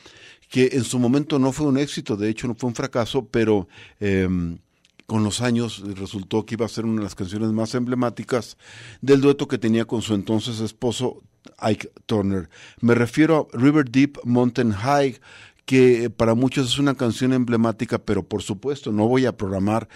que 0.48 0.70
en 0.72 0.84
su 0.84 0.98
momento 0.98 1.38
no 1.38 1.50
fue 1.52 1.66
un 1.66 1.78
éxito, 1.78 2.16
de 2.16 2.28
hecho 2.28 2.46
no 2.46 2.54
fue 2.54 2.68
un 2.68 2.76
fracaso, 2.76 3.26
pero 3.26 3.66
em, 3.98 4.58
con 5.06 5.24
los 5.24 5.40
años 5.40 5.82
resultó 5.96 6.46
que 6.46 6.54
iba 6.54 6.64
a 6.64 6.68
ser 6.68 6.84
una 6.84 6.98
de 6.98 7.04
las 7.04 7.14
canciones 7.14 7.50
más 7.50 7.74
emblemáticas 7.74 8.56
del 9.00 9.20
dueto 9.20 9.48
que 9.48 9.58
tenía 9.58 9.84
con 9.84 10.00
su 10.02 10.14
entonces 10.14 10.60
esposo 10.60 11.22
Ike 11.58 11.90
Turner. 12.06 12.48
Me 12.80 12.94
refiero 12.94 13.48
a 13.52 13.58
River 13.58 13.90
Deep 13.90 14.18
Mountain 14.24 14.72
High, 14.72 15.20
que 15.66 16.10
para 16.10 16.34
muchos 16.34 16.68
es 16.68 16.78
una 16.78 16.94
canción 16.94 17.32
emblemática, 17.32 17.98
pero 17.98 18.22
por 18.22 18.42
supuesto 18.42 18.92
no 18.92 19.08
voy 19.08 19.26
a 19.26 19.36
programar 19.36 19.88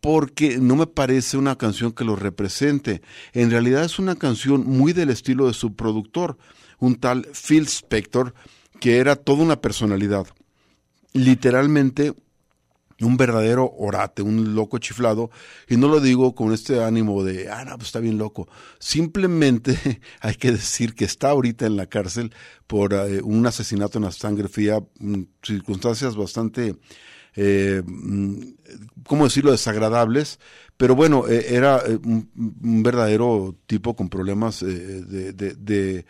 porque 0.00 0.58
no 0.58 0.76
me 0.76 0.86
parece 0.86 1.36
una 1.36 1.56
canción 1.56 1.92
que 1.92 2.04
lo 2.04 2.16
represente. 2.16 3.02
En 3.32 3.50
realidad 3.50 3.84
es 3.84 3.98
una 3.98 4.16
canción 4.16 4.66
muy 4.66 4.92
del 4.92 5.10
estilo 5.10 5.46
de 5.46 5.54
su 5.54 5.74
productor, 5.74 6.38
un 6.78 6.96
tal 6.96 7.26
Phil 7.32 7.66
Spector, 7.66 8.34
que 8.80 8.98
era 8.98 9.16
toda 9.16 9.42
una 9.42 9.60
personalidad. 9.60 10.26
Literalmente 11.12 12.14
un 13.00 13.16
verdadero 13.16 13.72
orate, 13.78 14.22
un 14.22 14.54
loco 14.54 14.78
chiflado, 14.78 15.30
y 15.68 15.76
no 15.76 15.88
lo 15.88 16.00
digo 16.00 16.34
con 16.34 16.52
este 16.52 16.82
ánimo 16.82 17.22
de, 17.22 17.48
ah, 17.48 17.64
no, 17.64 17.76
pues 17.76 17.88
está 17.88 18.00
bien 18.00 18.18
loco. 18.18 18.48
Simplemente 18.78 20.00
hay 20.20 20.34
que 20.34 20.52
decir 20.52 20.94
que 20.94 21.04
está 21.04 21.30
ahorita 21.30 21.66
en 21.66 21.76
la 21.76 21.86
cárcel 21.86 22.34
por 22.66 22.94
eh, 22.94 23.20
un 23.22 23.46
asesinato 23.46 23.98
en 23.98 24.04
la 24.04 24.12
sangre 24.12 24.48
fría, 24.48 24.80
mm, 24.98 25.22
circunstancias 25.42 26.16
bastante, 26.16 26.76
eh, 27.36 27.82
mm, 27.84 28.36
¿cómo 29.04 29.24
decirlo?, 29.24 29.52
desagradables, 29.52 30.38
pero 30.78 30.94
bueno, 30.94 31.26
eh, 31.26 31.46
era 31.50 31.82
eh, 31.84 31.98
un, 32.04 32.30
verdadero 32.84 33.56
tipo 33.66 33.96
con 33.96 34.08
problemas 34.08 34.62
eh, 34.62 35.02
de, 35.34 36.04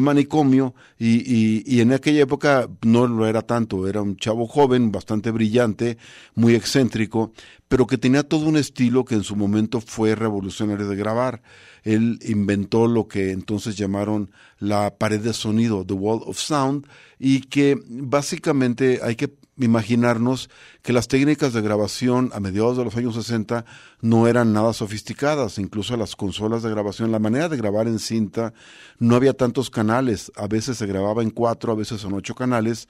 manicomio 0.00 0.74
y 0.98 1.80
en 1.80 1.92
aquella 1.92 2.22
época 2.22 2.68
no 2.86 3.06
lo 3.06 3.26
era 3.26 3.42
tanto, 3.42 3.86
era 3.86 4.00
un 4.00 4.16
chavo 4.16 4.46
joven, 4.46 4.90
bastante 4.90 5.30
brillante, 5.30 5.98
muy 6.34 6.54
excéntrico, 6.54 7.32
pero 7.68 7.86
que 7.86 7.98
tenía 7.98 8.22
todo 8.22 8.46
un 8.46 8.56
estilo 8.56 9.04
que 9.04 9.14
en 9.14 9.24
su 9.24 9.36
momento 9.36 9.82
fue 9.82 10.14
revolucionario 10.14 10.88
de 10.88 10.96
grabar. 10.96 11.42
Él 11.82 12.18
inventó 12.24 12.86
lo 12.86 13.06
que 13.06 13.30
entonces 13.30 13.76
llamaron 13.76 14.30
la 14.58 14.96
pared 14.96 15.20
de 15.20 15.34
sonido, 15.34 15.84
The 15.84 15.92
Wall 15.92 16.22
of 16.24 16.38
Sound, 16.38 16.86
y 17.18 17.42
que 17.42 17.78
básicamente 17.86 19.00
hay 19.02 19.16
que 19.16 19.34
imaginarnos 19.56 20.50
que 20.82 20.92
las 20.92 21.08
técnicas 21.08 21.52
de 21.52 21.62
grabación 21.62 22.30
a 22.34 22.40
mediados 22.40 22.76
de 22.76 22.84
los 22.84 22.96
años 22.96 23.14
60 23.14 23.64
no 24.00 24.26
eran 24.26 24.52
nada 24.52 24.72
sofisticadas, 24.72 25.58
incluso 25.58 25.96
las 25.96 26.16
consolas 26.16 26.62
de 26.62 26.70
grabación, 26.70 27.12
la 27.12 27.18
manera 27.18 27.48
de 27.48 27.56
grabar 27.56 27.86
en 27.86 27.98
cinta, 27.98 28.52
no 28.98 29.14
había 29.14 29.32
tantos 29.32 29.70
canales, 29.70 30.32
a 30.36 30.46
veces 30.46 30.78
se 30.78 30.86
grababa 30.86 31.22
en 31.22 31.30
cuatro, 31.30 31.72
a 31.72 31.76
veces 31.76 32.04
en 32.04 32.12
ocho 32.12 32.34
canales. 32.34 32.88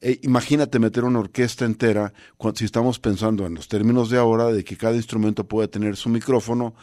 Eh, 0.00 0.20
imagínate 0.22 0.78
meter 0.78 1.04
una 1.04 1.20
orquesta 1.20 1.64
entera, 1.64 2.12
si 2.54 2.64
estamos 2.64 2.98
pensando 2.98 3.46
en 3.46 3.54
los 3.54 3.68
términos 3.68 4.10
de 4.10 4.18
ahora, 4.18 4.46
de 4.46 4.64
que 4.64 4.76
cada 4.76 4.96
instrumento 4.96 5.44
puede 5.44 5.68
tener 5.68 5.96
su 5.96 6.08
micrófono, 6.08 6.74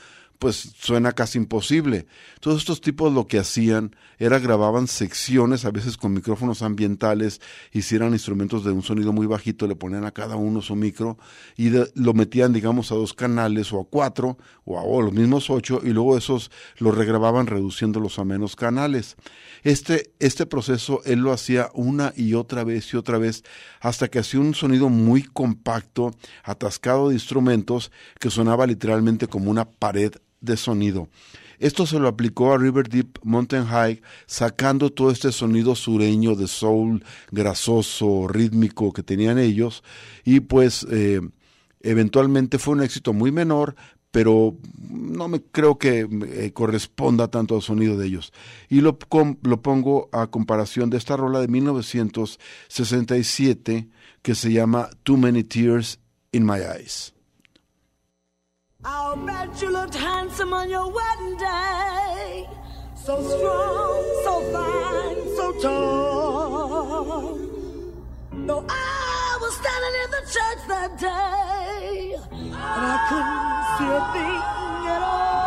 pues 0.41 0.73
suena 0.75 1.11
casi 1.11 1.37
imposible. 1.37 2.07
Todos 2.39 2.57
estos 2.57 2.81
tipos 2.81 3.13
lo 3.13 3.27
que 3.27 3.37
hacían 3.37 3.95
era 4.17 4.39
grababan 4.39 4.87
secciones, 4.87 5.65
a 5.65 5.69
veces 5.69 5.97
con 5.97 6.13
micrófonos 6.13 6.63
ambientales, 6.63 7.41
hicieran 7.71 8.13
instrumentos 8.13 8.65
de 8.65 8.71
un 8.71 8.81
sonido 8.81 9.13
muy 9.13 9.27
bajito, 9.27 9.67
le 9.67 9.75
ponían 9.75 10.03
a 10.03 10.09
cada 10.09 10.37
uno 10.37 10.63
su 10.63 10.75
micro 10.75 11.19
y 11.57 11.69
lo 11.69 12.13
metían, 12.15 12.53
digamos, 12.53 12.91
a 12.91 12.95
dos 12.95 13.13
canales 13.13 13.71
o 13.71 13.81
a 13.81 13.85
cuatro 13.85 14.39
o 14.65 14.79
a 14.79 15.03
los 15.03 15.13
mismos 15.13 15.51
ocho 15.51 15.79
y 15.83 15.91
luego 15.91 16.17
esos 16.17 16.49
los 16.79 16.97
regrababan 16.97 17.45
reduciéndolos 17.45 18.17
a 18.17 18.25
menos 18.25 18.55
canales. 18.55 19.17
Este, 19.61 20.11
este 20.17 20.47
proceso 20.47 21.01
él 21.05 21.19
lo 21.19 21.33
hacía 21.33 21.69
una 21.75 22.13
y 22.15 22.33
otra 22.33 22.63
vez 22.63 22.91
y 22.95 22.97
otra 22.97 23.19
vez 23.19 23.43
hasta 23.79 24.07
que 24.07 24.17
hacía 24.17 24.39
un 24.39 24.55
sonido 24.55 24.89
muy 24.89 25.21
compacto, 25.21 26.15
atascado 26.43 27.09
de 27.09 27.13
instrumentos 27.13 27.91
que 28.19 28.31
sonaba 28.31 28.65
literalmente 28.65 29.27
como 29.27 29.51
una 29.51 29.69
pared 29.69 30.13
de 30.41 30.57
sonido. 30.57 31.07
Esto 31.59 31.85
se 31.85 31.99
lo 31.99 32.07
aplicó 32.07 32.53
a 32.53 32.57
River 32.57 32.89
Deep 32.89 33.19
Mountain 33.23 33.65
High, 33.65 34.01
sacando 34.25 34.89
todo 34.89 35.11
este 35.11 35.31
sonido 35.31 35.75
sureño 35.75 36.33
de 36.35 36.47
soul, 36.47 37.05
grasoso, 37.29 38.27
rítmico 38.27 38.91
que 38.91 39.03
tenían 39.03 39.37
ellos, 39.37 39.83
y 40.25 40.39
pues 40.39 40.87
eh, 40.89 41.21
eventualmente 41.81 42.57
fue 42.57 42.73
un 42.73 42.81
éxito 42.81 43.13
muy 43.13 43.31
menor, 43.31 43.75
pero 44.09 44.57
no 44.89 45.27
me 45.27 45.43
creo 45.43 45.77
que 45.77 46.07
eh, 46.09 46.51
corresponda 46.51 47.27
tanto 47.29 47.53
al 47.55 47.61
sonido 47.61 47.95
de 47.95 48.07
ellos. 48.07 48.33
Y 48.67 48.81
lo, 48.81 48.97
com, 48.97 49.37
lo 49.43 49.61
pongo 49.61 50.09
a 50.11 50.25
comparación 50.27 50.89
de 50.89 50.97
esta 50.97 51.15
rola 51.15 51.41
de 51.41 51.47
1967 51.47 53.87
que 54.21 54.35
se 54.35 54.51
llama 54.51 54.89
Too 55.03 55.17
Many 55.17 55.43
Tears 55.43 55.99
in 56.31 56.45
My 56.45 56.59
Eyes. 56.59 57.13
I'll 58.83 59.15
bet 59.15 59.61
you 59.61 59.69
looked 59.71 59.93
handsome 59.93 60.53
on 60.53 60.67
your 60.69 60.91
wedding 60.91 61.37
day. 61.37 62.49
So 62.95 63.21
strong, 63.21 64.03
so 64.23 64.41
fine, 64.51 65.35
so 65.35 65.51
tall. 65.61 67.37
Though 68.47 68.65
I 68.67 69.37
was 69.39 69.53
standing 69.53 69.95
in 70.03 70.09
the 70.17 70.23
church 70.35 70.67
that 70.67 70.97
day, 70.99 72.15
and 72.31 72.55
I 72.55 72.97
couldn't 73.07 73.63
see 73.77 73.91
a 73.93 74.01
thing 74.13 74.87
at 74.89 75.01
all. 75.03 75.40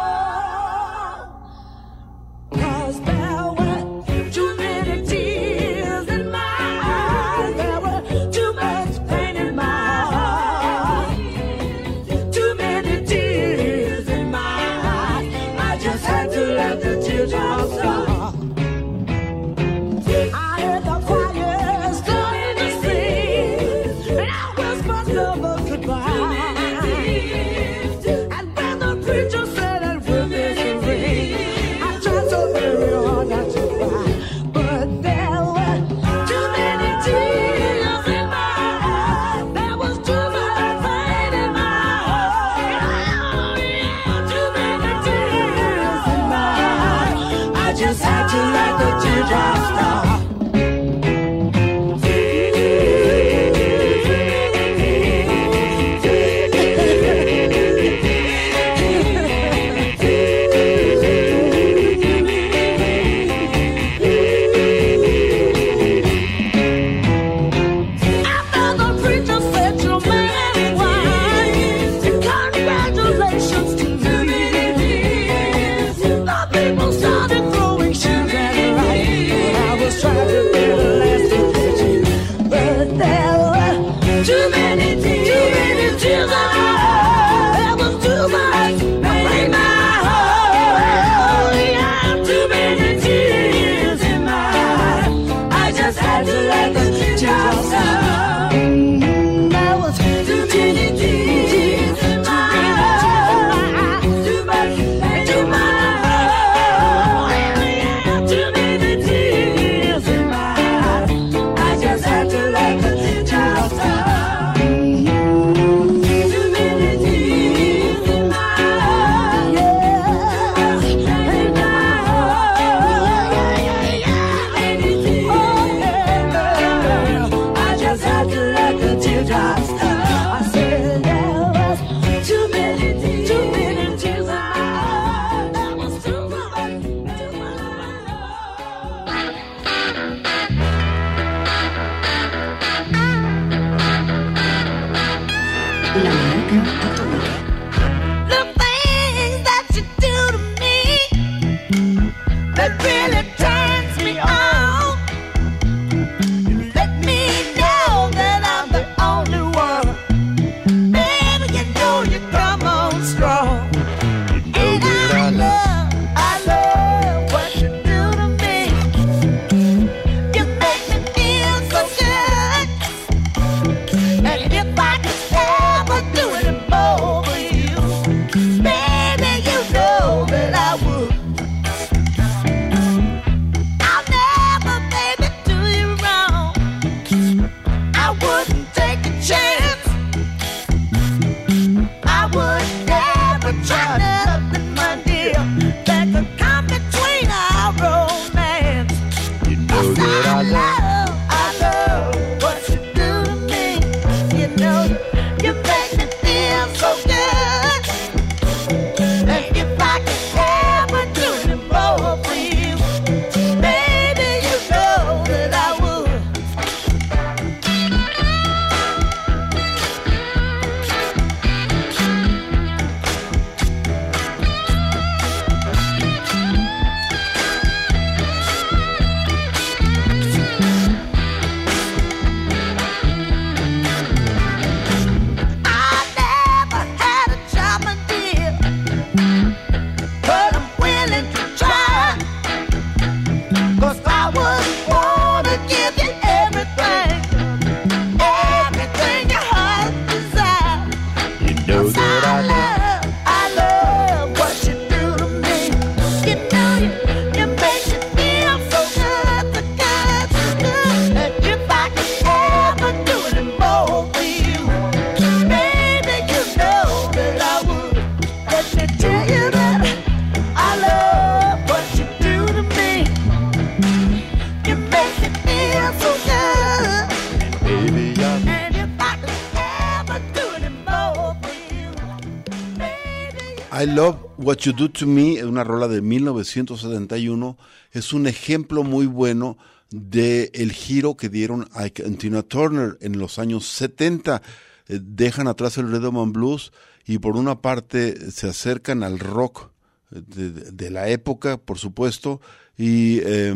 I 283.85 283.87
Love 283.87 284.17
What 284.39 284.61
You 284.61 284.73
Do 284.73 284.89
to 284.89 285.07
Me, 285.07 285.45
una 285.45 285.63
rola 285.63 285.89
de 285.89 286.01
1971, 286.01 287.59
es 287.93 288.15
un 288.15 288.27
ejemplo 288.27 288.83
muy 288.83 289.05
bueno 289.05 289.59
de 289.91 290.51
el 290.55 290.73
giro 290.73 291.19
que 291.19 291.29
dieron 291.29 291.69
a 291.75 291.91
Tina 291.91 292.43
Turner 292.43 292.97
en 293.03 293.19
los 293.19 293.39
años 293.39 293.67
70. 293.67 294.41
Eh, 294.89 295.01
dejan 295.03 295.49
atrás 295.49 295.77
el 295.77 295.93
rhythm 295.93 296.33
blues 296.33 296.73
y 297.05 297.19
por 297.19 297.37
una 297.37 297.61
parte 297.61 298.31
se 298.31 298.49
acercan 298.49 299.03
al 299.03 299.19
rock 299.19 299.69
de, 300.09 300.51
de 300.51 300.91
la 300.91 301.09
época, 301.11 301.59
por 301.59 301.79
supuesto, 301.79 302.41
y 302.79 303.19
eh, 303.19 303.55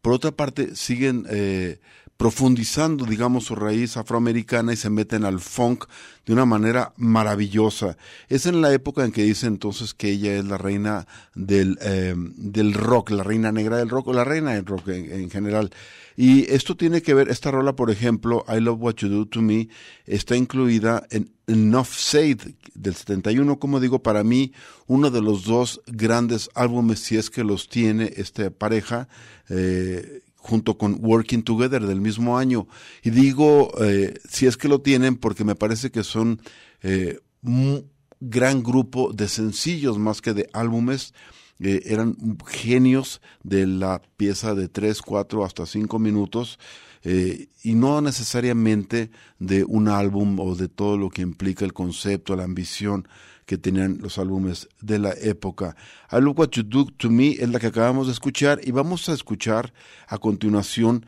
por 0.00 0.12
otra 0.12 0.30
parte 0.30 0.76
siguen 0.76 1.26
eh, 1.28 1.80
profundizando, 2.16 3.04
digamos, 3.04 3.44
su 3.44 3.54
raíz 3.54 3.96
afroamericana 3.96 4.72
y 4.72 4.76
se 4.76 4.90
meten 4.90 5.24
al 5.24 5.40
funk 5.40 5.84
de 6.24 6.32
una 6.32 6.46
manera 6.46 6.92
maravillosa. 6.96 7.96
Es 8.28 8.46
en 8.46 8.62
la 8.62 8.72
época 8.72 9.04
en 9.04 9.12
que 9.12 9.22
dice 9.22 9.46
entonces 9.46 9.94
que 9.94 10.10
ella 10.10 10.34
es 10.36 10.44
la 10.44 10.58
reina 10.58 11.06
del, 11.34 11.78
eh, 11.82 12.14
del 12.16 12.74
rock, 12.74 13.10
la 13.10 13.22
reina 13.22 13.52
negra 13.52 13.76
del 13.76 13.90
rock 13.90 14.08
o 14.08 14.12
la 14.12 14.24
reina 14.24 14.54
del 14.54 14.64
rock 14.64 14.88
en, 14.88 15.12
en, 15.12 15.30
general. 15.30 15.70
Y 16.16 16.50
esto 16.50 16.76
tiene 16.76 17.02
que 17.02 17.12
ver, 17.12 17.28
esta 17.28 17.50
rola, 17.50 17.76
por 17.76 17.90
ejemplo, 17.90 18.44
I 18.48 18.60
Love 18.60 18.80
What 18.80 18.94
You 18.96 19.08
Do 19.08 19.26
to 19.26 19.42
Me, 19.42 19.68
está 20.06 20.34
incluida 20.36 21.06
en 21.10 21.30
Enough 21.46 21.92
Said 21.92 22.40
del 22.74 22.94
71, 22.94 23.58
como 23.58 23.78
digo, 23.78 24.02
para 24.02 24.24
mí, 24.24 24.52
uno 24.86 25.10
de 25.10 25.20
los 25.20 25.44
dos 25.44 25.82
grandes 25.86 26.48
álbumes, 26.54 27.00
si 27.00 27.16
es 27.16 27.30
que 27.30 27.44
los 27.44 27.68
tiene 27.68 28.12
esta 28.16 28.50
pareja, 28.50 29.08
eh, 29.48 30.22
junto 30.46 30.78
con 30.78 30.98
Working 31.00 31.42
Together 31.42 31.84
del 31.84 32.00
mismo 32.00 32.38
año. 32.38 32.68
Y 33.02 33.10
digo, 33.10 33.72
eh, 33.82 34.14
si 34.28 34.46
es 34.46 34.56
que 34.56 34.68
lo 34.68 34.80
tienen, 34.80 35.16
porque 35.16 35.44
me 35.44 35.56
parece 35.56 35.90
que 35.90 36.04
son 36.04 36.40
eh, 36.82 37.18
un 37.42 37.90
gran 38.20 38.62
grupo 38.62 39.12
de 39.12 39.28
sencillos 39.28 39.98
más 39.98 40.22
que 40.22 40.34
de 40.34 40.48
álbumes. 40.52 41.14
Eh, 41.58 41.82
eran 41.86 42.16
genios 42.46 43.20
de 43.42 43.66
la 43.66 44.02
pieza 44.16 44.54
de 44.54 44.68
tres, 44.68 45.02
cuatro, 45.02 45.44
hasta 45.44 45.66
cinco 45.66 45.98
minutos. 45.98 46.58
Eh, 47.02 47.48
y 47.62 47.74
no 47.74 48.00
necesariamente 48.00 49.10
de 49.38 49.64
un 49.64 49.88
álbum 49.88 50.38
o 50.40 50.56
de 50.56 50.68
todo 50.68 50.96
lo 50.96 51.08
que 51.08 51.22
implica 51.22 51.64
el 51.64 51.72
concepto, 51.72 52.34
la 52.34 52.44
ambición 52.44 53.06
que 53.46 53.56
tenían 53.56 53.98
los 54.02 54.18
álbumes 54.18 54.68
de 54.82 54.98
la 54.98 55.12
época. 55.12 55.76
I 56.12 56.20
Look 56.20 56.38
What 56.38 56.50
You 56.50 56.64
Do 56.64 56.86
To 56.96 57.10
Me 57.10 57.30
es 57.30 57.48
la 57.48 57.60
que 57.60 57.68
acabamos 57.68 58.08
de 58.08 58.12
escuchar 58.12 58.60
y 58.62 58.72
vamos 58.72 59.08
a 59.08 59.14
escuchar 59.14 59.72
a 60.08 60.18
continuación 60.18 61.06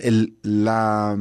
el, 0.00 0.36
la 0.42 1.16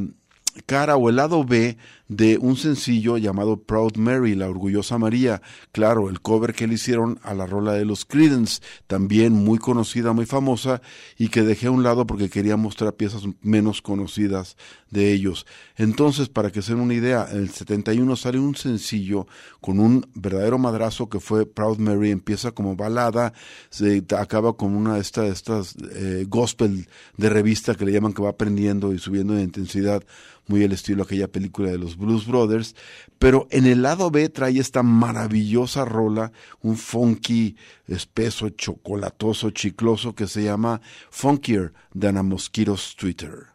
cara 0.65 0.95
o 0.95 1.09
el 1.09 1.17
lado 1.17 1.43
B 1.43 1.77
de 2.15 2.37
un 2.37 2.55
sencillo 2.57 3.17
llamado 3.17 3.57
Proud 3.57 3.95
Mary, 3.97 4.35
la 4.35 4.49
orgullosa 4.49 4.97
María. 4.97 5.41
Claro, 5.71 6.09
el 6.09 6.21
cover 6.21 6.53
que 6.53 6.67
le 6.67 6.75
hicieron 6.75 7.19
a 7.23 7.33
la 7.33 7.47
rola 7.47 7.73
de 7.73 7.85
los 7.85 8.05
Creedence, 8.05 8.61
también 8.87 9.33
muy 9.33 9.57
conocida, 9.57 10.13
muy 10.13 10.25
famosa, 10.25 10.81
y 11.17 11.29
que 11.29 11.41
dejé 11.41 11.67
a 11.67 11.71
un 11.71 11.83
lado 11.83 12.05
porque 12.05 12.29
quería 12.29 12.55
mostrar 12.55 12.93
piezas 12.93 13.23
menos 13.41 13.81
conocidas 13.81 14.57
de 14.91 15.11
ellos. 15.11 15.47
Entonces, 15.75 16.29
para 16.29 16.51
que 16.51 16.61
se 16.61 16.73
den 16.73 16.81
una 16.81 16.93
idea, 16.93 17.27
en 17.31 17.39
el 17.39 17.49
71 17.49 18.15
sale 18.15 18.39
un 18.39 18.55
sencillo 18.55 19.25
con 19.59 19.79
un 19.79 20.05
verdadero 20.13 20.59
madrazo 20.59 21.09
que 21.09 21.19
fue 21.19 21.47
Proud 21.47 21.79
Mary, 21.79 22.11
empieza 22.11 22.51
como 22.51 22.75
balada, 22.75 23.33
se 23.71 24.03
acaba 24.15 24.55
con 24.55 24.75
una 24.75 24.95
de 24.95 25.01
estas, 25.01 25.31
estas 25.31 25.75
eh, 25.95 26.25
gospel 26.27 26.87
de 27.17 27.29
revista 27.29 27.73
que 27.73 27.85
le 27.85 27.91
llaman 27.91 28.13
que 28.13 28.21
va 28.21 28.29
aprendiendo 28.29 28.93
y 28.93 28.99
subiendo 28.99 29.33
de 29.33 29.41
intensidad 29.41 30.03
muy 30.47 30.63
el 30.63 30.73
estilo 30.73 31.03
aquella 31.03 31.27
película 31.27 31.71
de 31.71 31.77
los 31.77 31.97
Blues 32.03 32.27
Brothers, 32.27 32.75
pero 33.17 33.47
en 33.51 33.65
el 33.65 33.81
lado 33.81 34.11
B 34.11 34.29
trae 34.29 34.59
esta 34.59 34.83
maravillosa 34.83 35.85
rola, 35.85 36.31
un 36.61 36.77
funky 36.77 37.55
espeso, 37.87 38.49
chocolatoso, 38.49 39.49
chicloso 39.51 40.13
que 40.13 40.27
se 40.27 40.43
llama 40.43 40.81
Funkier 41.09 41.73
than 41.97 42.17
a 42.17 42.23
Mosquito's 42.23 42.95
Twitter. 42.95 43.53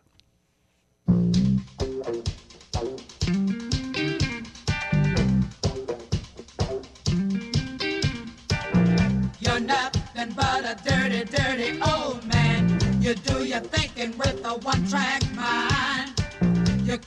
You're 9.40 9.60
nothing 9.60 10.32
but 10.34 10.64
a 10.64 10.76
dirty, 10.84 11.24
dirty 11.24 11.80
old 11.82 12.26
man. 12.26 12.78
You 13.00 13.14
do 13.14 13.44
your 13.44 13.60
thinking 13.60 14.16
with 14.18 14.44
a 14.44 14.54
one-track 14.58 15.18
mind. 15.20 15.27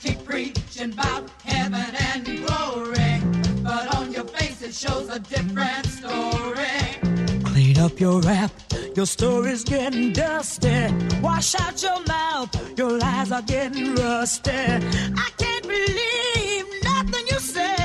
Keep 0.00 0.24
preaching 0.24 0.92
about 0.92 1.30
heaven 1.44 1.94
and 2.12 2.24
glory, 2.24 3.20
but 3.62 3.94
on 3.94 4.12
your 4.12 4.24
face 4.24 4.60
it 4.62 4.74
shows 4.74 5.08
a 5.08 5.18
different 5.18 5.86
story. 5.86 7.42
Clean 7.44 7.78
up 7.78 8.00
your 8.00 8.20
rap, 8.20 8.50
your 8.96 9.06
story's 9.06 9.62
getting 9.64 10.12
dusty. 10.12 10.88
Wash 11.20 11.54
out 11.54 11.80
your 11.82 12.02
mouth, 12.06 12.50
your 12.78 12.98
lies 12.98 13.30
are 13.30 13.42
getting 13.42 13.94
rusty. 13.94 14.50
I 14.50 15.28
can't 15.36 15.62
believe 15.68 16.66
nothing 16.84 17.26
you 17.30 17.38
say, 17.38 17.81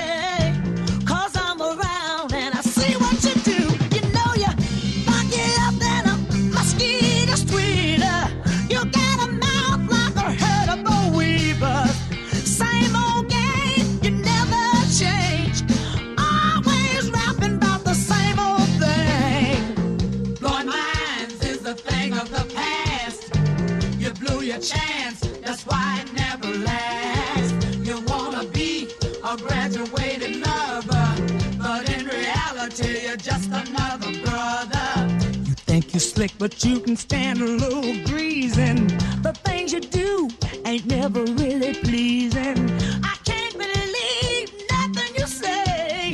slick, 36.18 36.34
but 36.40 36.66
you 36.66 36.80
can 36.80 36.96
stand 36.96 37.40
a 37.42 37.46
little 37.46 37.94
greasing. 38.06 38.88
The 39.22 39.34
things 39.44 39.72
you 39.72 39.80
do 39.80 40.28
ain't 40.66 40.88
never 40.88 41.24
really 41.24 41.76
pleasing. 41.76 42.58
I 43.04 43.16
can't 43.24 43.54
believe 43.54 44.50
nothing 44.72 45.14
you 45.14 45.28
say, 45.28 46.14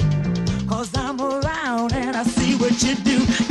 cause 0.67 0.91
I'm 0.97 1.21
around 1.21 1.93
and 1.93 2.17
I 2.17 2.23
see 2.23 2.55
what 2.55 2.83
you 2.83 2.95
do. 2.95 3.42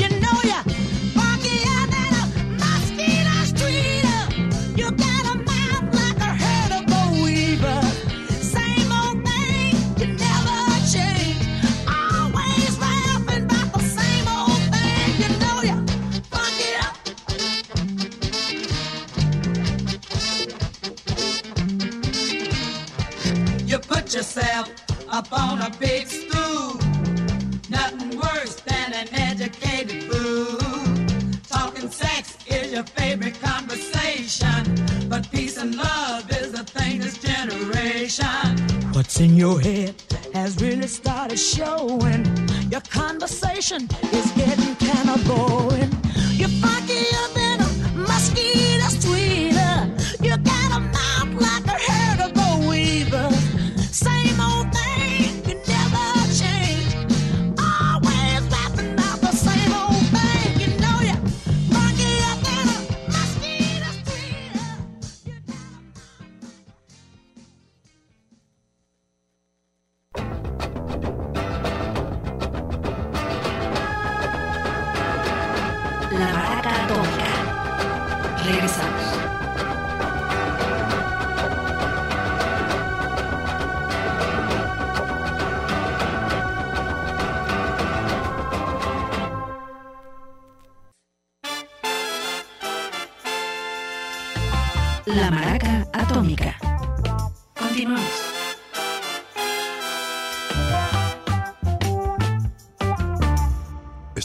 Head 39.63 39.95
has 40.35 40.61
really 40.61 40.89
started 40.89 41.39
showing. 41.39 42.27
Your 42.71 42.81
conversation 42.83 43.89
is 44.13 44.32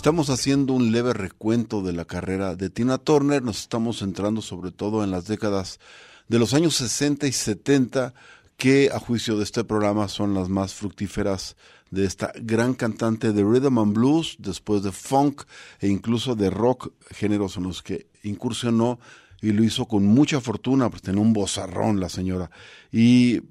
Estamos 0.07 0.29
haciendo 0.29 0.71
un 0.71 0.93
leve 0.93 1.11
recuento 1.11 1.81
de 1.81 1.91
la 1.91 2.05
carrera 2.05 2.55
de 2.55 2.69
Tina 2.69 2.97
Turner, 2.97 3.43
nos 3.43 3.59
estamos 3.59 3.99
centrando 3.99 4.41
sobre 4.41 4.71
todo 4.71 5.03
en 5.03 5.11
las 5.11 5.27
décadas 5.27 5.81
de 6.29 6.39
los 6.39 6.53
años 6.53 6.75
60 6.75 7.27
y 7.27 7.33
70, 7.33 8.13
que 8.55 8.89
a 8.93 8.99
juicio 8.99 9.35
de 9.35 9.43
este 9.43 9.65
programa 9.65 10.07
son 10.07 10.33
las 10.33 10.47
más 10.47 10.73
fructíferas 10.73 11.57
de 11.91 12.05
esta 12.05 12.31
gran 12.41 12.73
cantante 12.73 13.33
de 13.33 13.43
rhythm 13.43 13.79
and 13.79 13.93
blues, 13.93 14.37
después 14.39 14.81
de 14.81 14.93
funk 14.93 15.41
e 15.81 15.89
incluso 15.89 16.35
de 16.35 16.51
rock, 16.51 16.93
géneros 17.11 17.57
en 17.57 17.63
los 17.63 17.83
que 17.83 18.07
incursionó 18.23 19.01
y 19.41 19.51
lo 19.51 19.61
hizo 19.61 19.89
con 19.89 20.05
mucha 20.05 20.39
fortuna, 20.39 20.89
pues 20.89 21.01
tenía 21.01 21.21
un 21.21 21.33
bozarrón 21.33 21.99
la 21.99 22.07
señora. 22.07 22.49
Y 22.93 23.41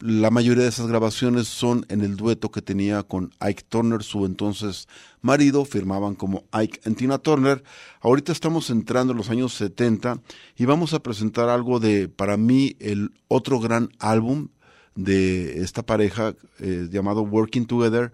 la 0.00 0.30
mayoría 0.30 0.62
de 0.62 0.68
esas 0.68 0.86
grabaciones 0.86 1.48
son 1.48 1.84
en 1.88 2.02
el 2.02 2.16
dueto 2.16 2.50
que 2.50 2.62
tenía 2.62 3.02
con 3.02 3.32
Ike 3.40 3.64
Turner, 3.68 4.02
su 4.02 4.26
entonces 4.26 4.86
marido, 5.22 5.64
firmaban 5.64 6.14
como 6.14 6.44
Ike 6.52 6.80
and 6.84 6.96
Tina 6.96 7.18
Turner. 7.18 7.64
Ahorita 8.00 8.30
estamos 8.30 8.70
entrando 8.70 9.12
en 9.12 9.16
los 9.16 9.30
años 9.30 9.54
70 9.54 10.20
y 10.56 10.64
vamos 10.66 10.94
a 10.94 11.02
presentar 11.02 11.48
algo 11.48 11.80
de, 11.80 12.08
para 12.08 12.36
mí, 12.36 12.76
el 12.78 13.12
otro 13.26 13.58
gran 13.58 13.90
álbum 13.98 14.48
de 14.94 15.62
esta 15.62 15.84
pareja 15.84 16.34
eh, 16.60 16.88
llamado 16.90 17.22
Working 17.22 17.66
Together, 17.66 18.12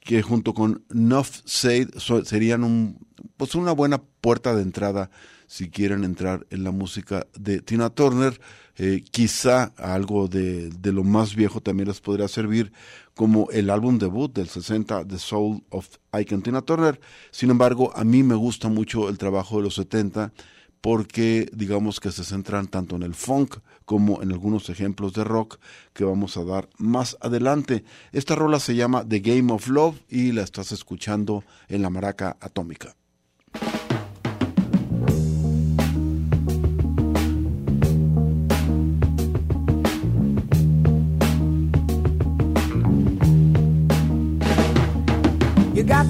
que 0.00 0.20
junto 0.20 0.52
con 0.52 0.84
Nuff 0.90 1.40
Said 1.44 1.90
serían 2.24 2.64
un, 2.64 2.98
pues 3.36 3.54
una 3.54 3.72
buena 3.72 4.02
puerta 4.20 4.54
de 4.54 4.62
entrada 4.62 5.10
si 5.52 5.68
quieren 5.68 6.02
entrar 6.02 6.46
en 6.48 6.64
la 6.64 6.70
música 6.70 7.26
de 7.38 7.60
Tina 7.60 7.90
Turner. 7.90 8.40
Eh, 8.78 9.04
quizá 9.10 9.64
algo 9.76 10.26
de, 10.26 10.70
de 10.70 10.92
lo 10.92 11.04
más 11.04 11.34
viejo 11.34 11.60
también 11.60 11.88
les 11.88 12.00
podría 12.00 12.26
servir 12.26 12.72
como 13.14 13.50
el 13.50 13.68
álbum 13.68 13.98
debut 13.98 14.32
del 14.32 14.48
60, 14.48 15.06
The 15.06 15.18
Soul 15.18 15.62
of 15.68 15.86
Ike 16.12 16.38
Tina 16.38 16.62
Turner. 16.62 16.98
Sin 17.30 17.50
embargo, 17.50 17.92
a 17.94 18.02
mí 18.02 18.22
me 18.22 18.34
gusta 18.34 18.68
mucho 18.68 19.10
el 19.10 19.18
trabajo 19.18 19.58
de 19.58 19.64
los 19.64 19.74
70 19.74 20.32
porque 20.80 21.50
digamos 21.52 22.00
que 22.00 22.12
se 22.12 22.24
centran 22.24 22.66
tanto 22.66 22.96
en 22.96 23.02
el 23.02 23.14
funk 23.14 23.58
como 23.84 24.22
en 24.22 24.32
algunos 24.32 24.70
ejemplos 24.70 25.12
de 25.12 25.22
rock 25.22 25.58
que 25.92 26.04
vamos 26.04 26.38
a 26.38 26.44
dar 26.44 26.70
más 26.78 27.18
adelante. 27.20 27.84
Esta 28.12 28.36
rola 28.36 28.58
se 28.58 28.74
llama 28.74 29.06
The 29.06 29.20
Game 29.20 29.52
of 29.52 29.68
Love 29.68 30.00
y 30.08 30.32
la 30.32 30.44
estás 30.44 30.72
escuchando 30.72 31.44
en 31.68 31.82
la 31.82 31.90
maraca 31.90 32.38
atómica. 32.40 32.96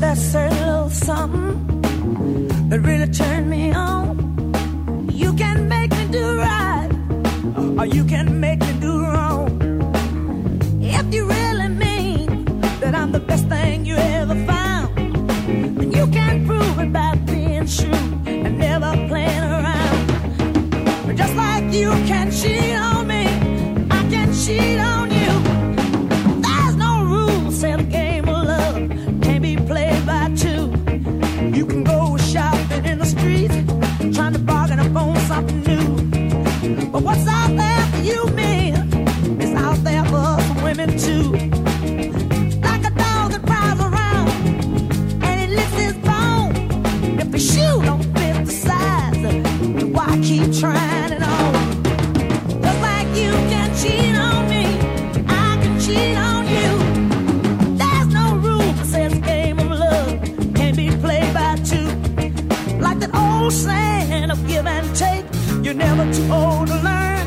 That 0.02 0.18
certain 0.18 0.58
little 0.58 0.90
something 0.90 2.68
that 2.68 2.80
really 2.80 3.06
turned 3.12 3.48
me 3.48 3.72
on. 3.72 5.08
You 5.12 5.32
can 5.34 5.68
make 5.68 5.90
me 5.92 6.04
do 6.10 6.38
right, 6.38 6.90
or 7.78 7.86
you 7.86 8.04
can 8.04 8.40
make 8.40 8.58
me 8.60 8.72
do 8.80 8.92
wrong. 9.04 9.46
If 10.82 11.14
you 11.14 11.22
really 11.24 11.68
mean 11.68 12.44
that 12.80 12.96
I'm 12.96 13.12
the 13.12 13.20
best 13.20 13.46
thing 13.46 13.84
you 13.84 13.94
ever 13.94 14.34
found, 14.44 14.88
then 15.78 15.92
you 15.92 16.08
can 16.08 16.46
prove 16.48 16.80
it 16.80 16.92
by 16.92 17.14
being 17.32 17.66
true 17.68 18.06
and 18.26 18.58
never 18.58 18.90
playing 19.06 19.46
around. 19.56 21.16
Just 21.16 21.34
like 21.36 21.64
you 21.72 21.90
can 22.10 22.32
cheat 22.32 22.74
on 22.74 23.06
me, 23.06 23.24
I 23.88 24.00
can 24.10 24.28
cheat 24.34 24.80
on 24.80 25.01
never 65.84 66.06
too 66.12 66.26
old 66.32 66.66
to 66.68 66.78
learn. 66.88 67.26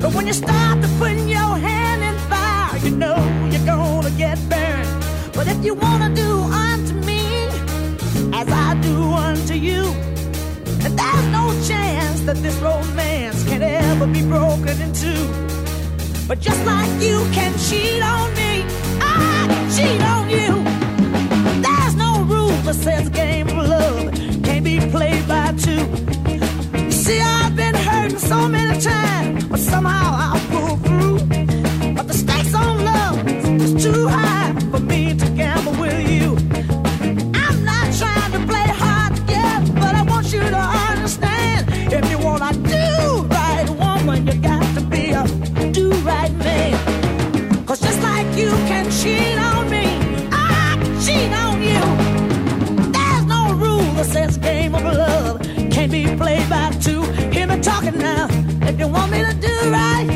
But 0.00 0.14
when 0.14 0.26
you 0.26 0.32
start 0.32 0.76
to 0.82 0.88
put 1.00 1.14
your 1.36 1.52
hand 1.66 2.00
in 2.08 2.16
fire, 2.30 2.76
you 2.84 2.92
know 3.02 3.18
you're 3.50 3.66
gonna 3.74 4.12
get 4.24 4.36
burned. 4.48 4.90
But 5.36 5.46
if 5.52 5.58
you 5.66 5.74
wanna 5.74 6.10
do 6.24 6.30
unto 6.66 6.94
me 7.10 7.22
as 8.40 8.48
I 8.66 8.68
do 8.88 8.96
unto 9.28 9.54
you, 9.68 9.82
and 10.84 10.92
there's 11.00 11.26
no 11.38 11.44
chance 11.70 12.20
that 12.28 12.38
this 12.44 12.56
romance 12.68 13.40
can 13.50 13.62
ever 13.62 14.06
be 14.06 14.22
broken 14.34 14.76
in 14.84 14.90
two. 15.02 15.24
But 16.28 16.38
just 16.40 16.62
like 16.64 16.90
you 17.06 17.18
can 17.36 17.52
cheat 17.66 18.02
on 18.14 18.26
me, 18.40 18.52
I 19.00 19.46
can 19.52 19.66
cheat 19.76 20.00
on 20.14 20.24
you. 20.36 20.50
There's 21.66 21.94
no 22.04 22.10
rule 22.32 22.56
that 22.66 22.76
says 22.86 23.08
game 23.08 23.48
of 23.48 23.66
love 23.74 24.04
can't 24.44 24.64
be 24.64 24.78
played 24.94 25.26
by 25.26 25.52
two. 25.66 26.11
Hurting 28.12 28.28
so 28.28 28.48
many 28.48 28.78
times, 28.78 29.44
but 29.46 29.58
somehow 29.58 30.34
I'll 30.34 30.48
pull 30.50 30.76
through. 30.76 31.18
But 31.94 32.08
the 32.08 32.14
stakes 32.14 32.54
on 32.54 32.84
love 32.84 33.26
is 33.26 33.82
too 33.82 34.06
high 34.06 34.52
for 34.70 34.80
me 34.80 35.14
to 35.16 35.26
gamble 35.30 35.72
with 35.80 36.10
you. 36.10 36.36
I'm 37.34 37.64
not 37.64 37.86
trying 37.96 38.32
to 38.32 38.40
play 38.46 38.68
hard 38.82 39.16
to 39.16 39.22
get, 39.22 39.74
but 39.76 39.94
I 39.94 40.02
want 40.02 40.30
you 40.30 40.40
to 40.40 40.62
understand. 40.90 41.70
If 41.90 42.10
you 42.10 42.18
wanna 42.18 42.52
do 42.52 43.22
right, 43.28 43.66
woman, 43.70 44.26
you 44.26 44.34
got 44.42 44.66
to 44.74 44.82
be 44.82 45.12
a 45.12 45.24
do 45.72 45.92
right 46.02 46.32
man. 46.34 47.64
Cause 47.64 47.80
just 47.80 48.02
like 48.02 48.26
you 48.36 48.50
can 48.68 48.90
cheat 48.90 49.38
on 49.38 49.70
me, 49.70 49.86
I 50.32 50.76
can 50.82 51.00
cheat 51.00 51.32
on 51.32 51.62
you. 51.62 52.92
There's 52.92 53.24
no 53.24 53.54
rule 53.54 53.90
that 53.96 54.06
says 54.06 54.36
game 54.36 54.74
of 54.74 54.84
love 54.84 55.40
can't 55.70 55.90
be 55.90 56.04
played 56.16 56.48
by 56.50 56.70
two. 56.82 57.01
You 58.82 58.88
want 58.88 59.12
me 59.12 59.18
to 59.22 59.32
do 59.34 59.70
right, 59.70 60.11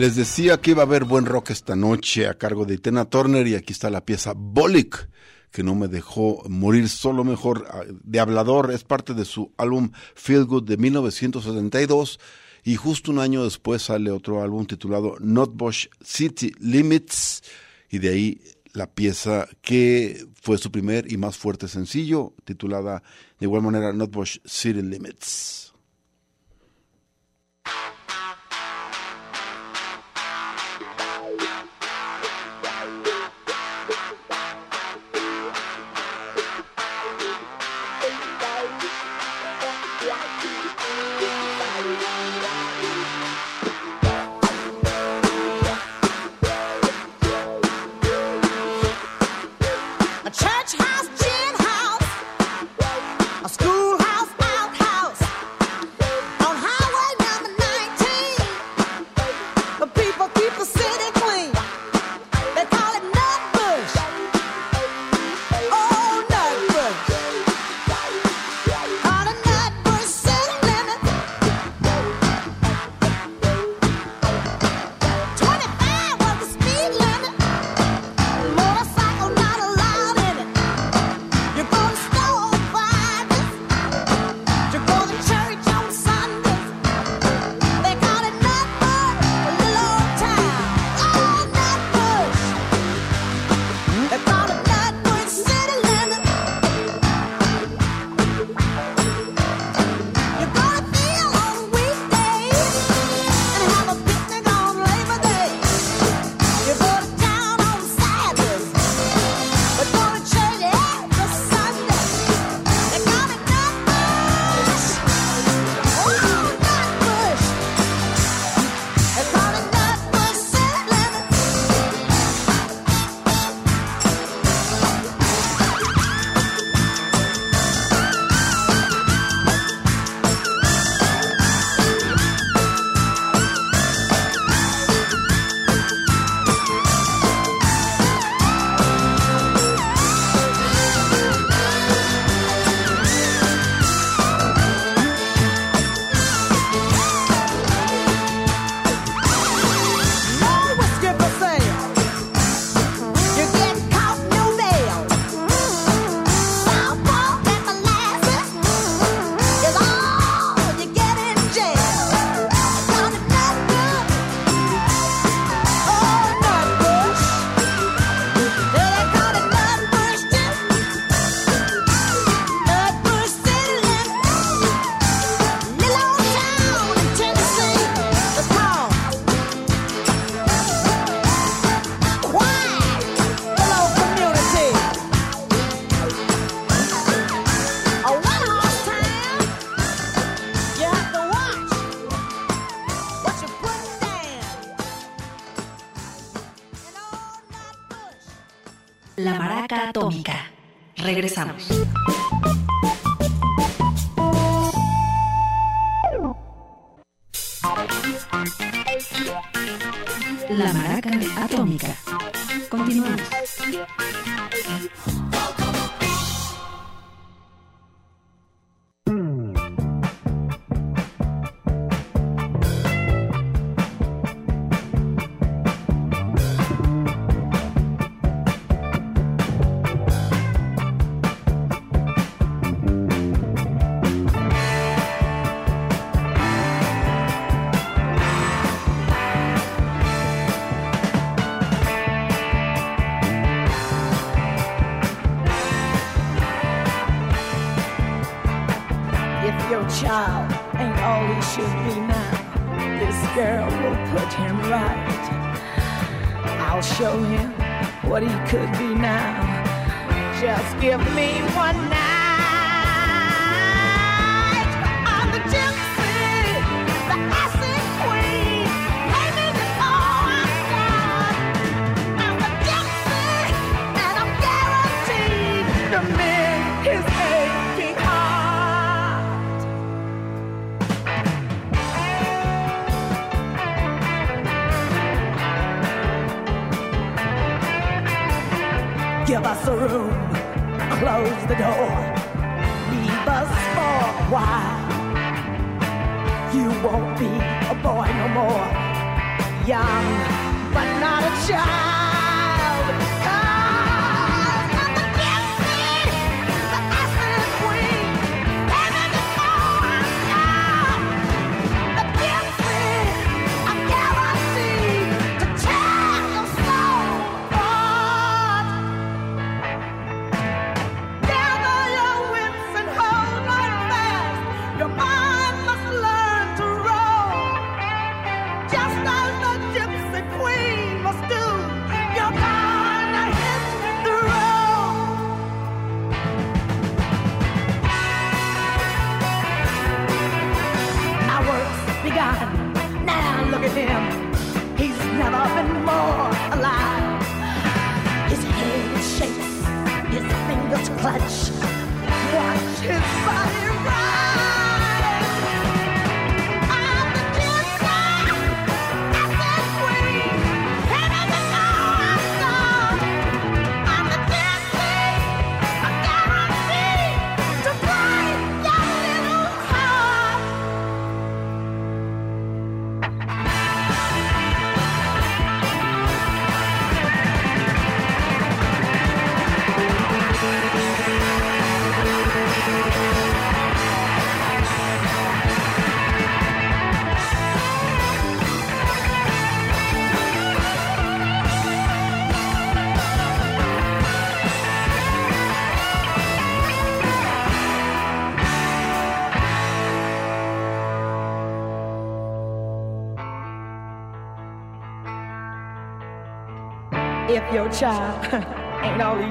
Les 0.00 0.16
decía 0.16 0.58
que 0.58 0.70
iba 0.70 0.82
a 0.82 0.86
haber 0.86 1.04
buen 1.04 1.26
rock 1.26 1.50
esta 1.50 1.76
noche 1.76 2.26
a 2.26 2.32
cargo 2.32 2.64
de 2.64 2.78
Tena 2.78 3.04
Turner 3.04 3.46
y 3.46 3.54
aquí 3.54 3.74
está 3.74 3.90
la 3.90 4.06
pieza 4.06 4.32
Bolik 4.34 5.10
que 5.50 5.62
no 5.62 5.74
me 5.74 5.88
dejó 5.88 6.42
morir 6.48 6.88
solo 6.88 7.22
mejor 7.22 7.66
ah, 7.70 7.82
de 7.86 8.18
hablador 8.18 8.70
es 8.70 8.82
parte 8.82 9.12
de 9.12 9.26
su 9.26 9.52
álbum 9.58 9.90
Feel 10.14 10.46
Good 10.46 10.64
de 10.64 10.78
1972 10.78 12.18
y 12.64 12.76
justo 12.76 13.10
un 13.10 13.18
año 13.18 13.44
después 13.44 13.82
sale 13.82 14.10
otro 14.10 14.42
álbum 14.42 14.64
titulado 14.64 15.16
Notbush 15.20 15.88
City 16.02 16.54
Limits 16.60 17.42
y 17.90 17.98
de 17.98 18.08
ahí 18.08 18.40
la 18.72 18.86
pieza 18.90 19.48
que 19.60 20.24
fue 20.40 20.56
su 20.56 20.72
primer 20.72 21.12
y 21.12 21.18
más 21.18 21.36
fuerte 21.36 21.68
sencillo 21.68 22.32
titulada 22.44 23.02
de 23.38 23.44
igual 23.44 23.60
manera 23.60 23.92
Notbush 23.92 24.38
City 24.46 24.80
Limits. 24.80 25.69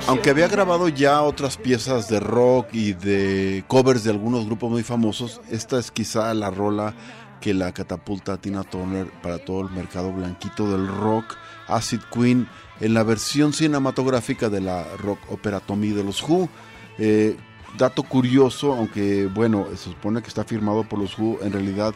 Aunque 0.07 0.29
había 0.29 0.47
grabado 0.47 0.89
ya 0.89 1.21
otras 1.21 1.57
piezas 1.57 2.07
de 2.09 2.19
rock 2.19 2.67
y 2.73 2.93
de 2.93 3.63
covers 3.67 4.03
de 4.03 4.11
algunos 4.11 4.45
grupos 4.45 4.69
muy 4.69 4.83
famosos, 4.83 5.41
esta 5.49 5.79
es 5.79 5.91
quizá 5.91 6.33
la 6.33 6.49
rola 6.49 6.93
que 7.41 7.53
la 7.53 7.71
catapulta 7.71 8.33
a 8.33 8.37
Tina 8.37 8.63
Turner 8.63 9.07
para 9.21 9.39
todo 9.39 9.61
el 9.61 9.69
mercado 9.69 10.11
blanquito 10.11 10.69
del 10.69 10.87
rock, 10.87 11.35
Acid 11.67 12.01
Queen, 12.13 12.47
en 12.79 12.93
la 12.93 13.03
versión 13.03 13.53
cinematográfica 13.53 14.49
de 14.49 14.61
la 14.61 14.83
rock 14.97 15.19
ópera 15.29 15.59
Tommy 15.59 15.89
de 15.89 16.03
los 16.03 16.21
Who. 16.21 16.49
Eh, 16.97 17.37
dato 17.77 18.03
curioso, 18.03 18.73
aunque 18.73 19.27
bueno, 19.27 19.67
se 19.71 19.89
supone 19.89 20.21
que 20.21 20.27
está 20.27 20.43
firmado 20.43 20.83
por 20.83 20.99
los 20.99 21.17
Who, 21.17 21.39
en 21.41 21.53
realidad 21.53 21.93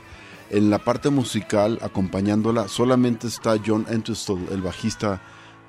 en 0.50 0.70
la 0.70 0.78
parte 0.78 1.10
musical 1.10 1.80
acompañándola 1.82 2.68
solamente 2.68 3.28
está 3.28 3.56
John 3.66 3.86
Entwistle, 3.90 4.46
el 4.52 4.62
bajista 4.62 5.20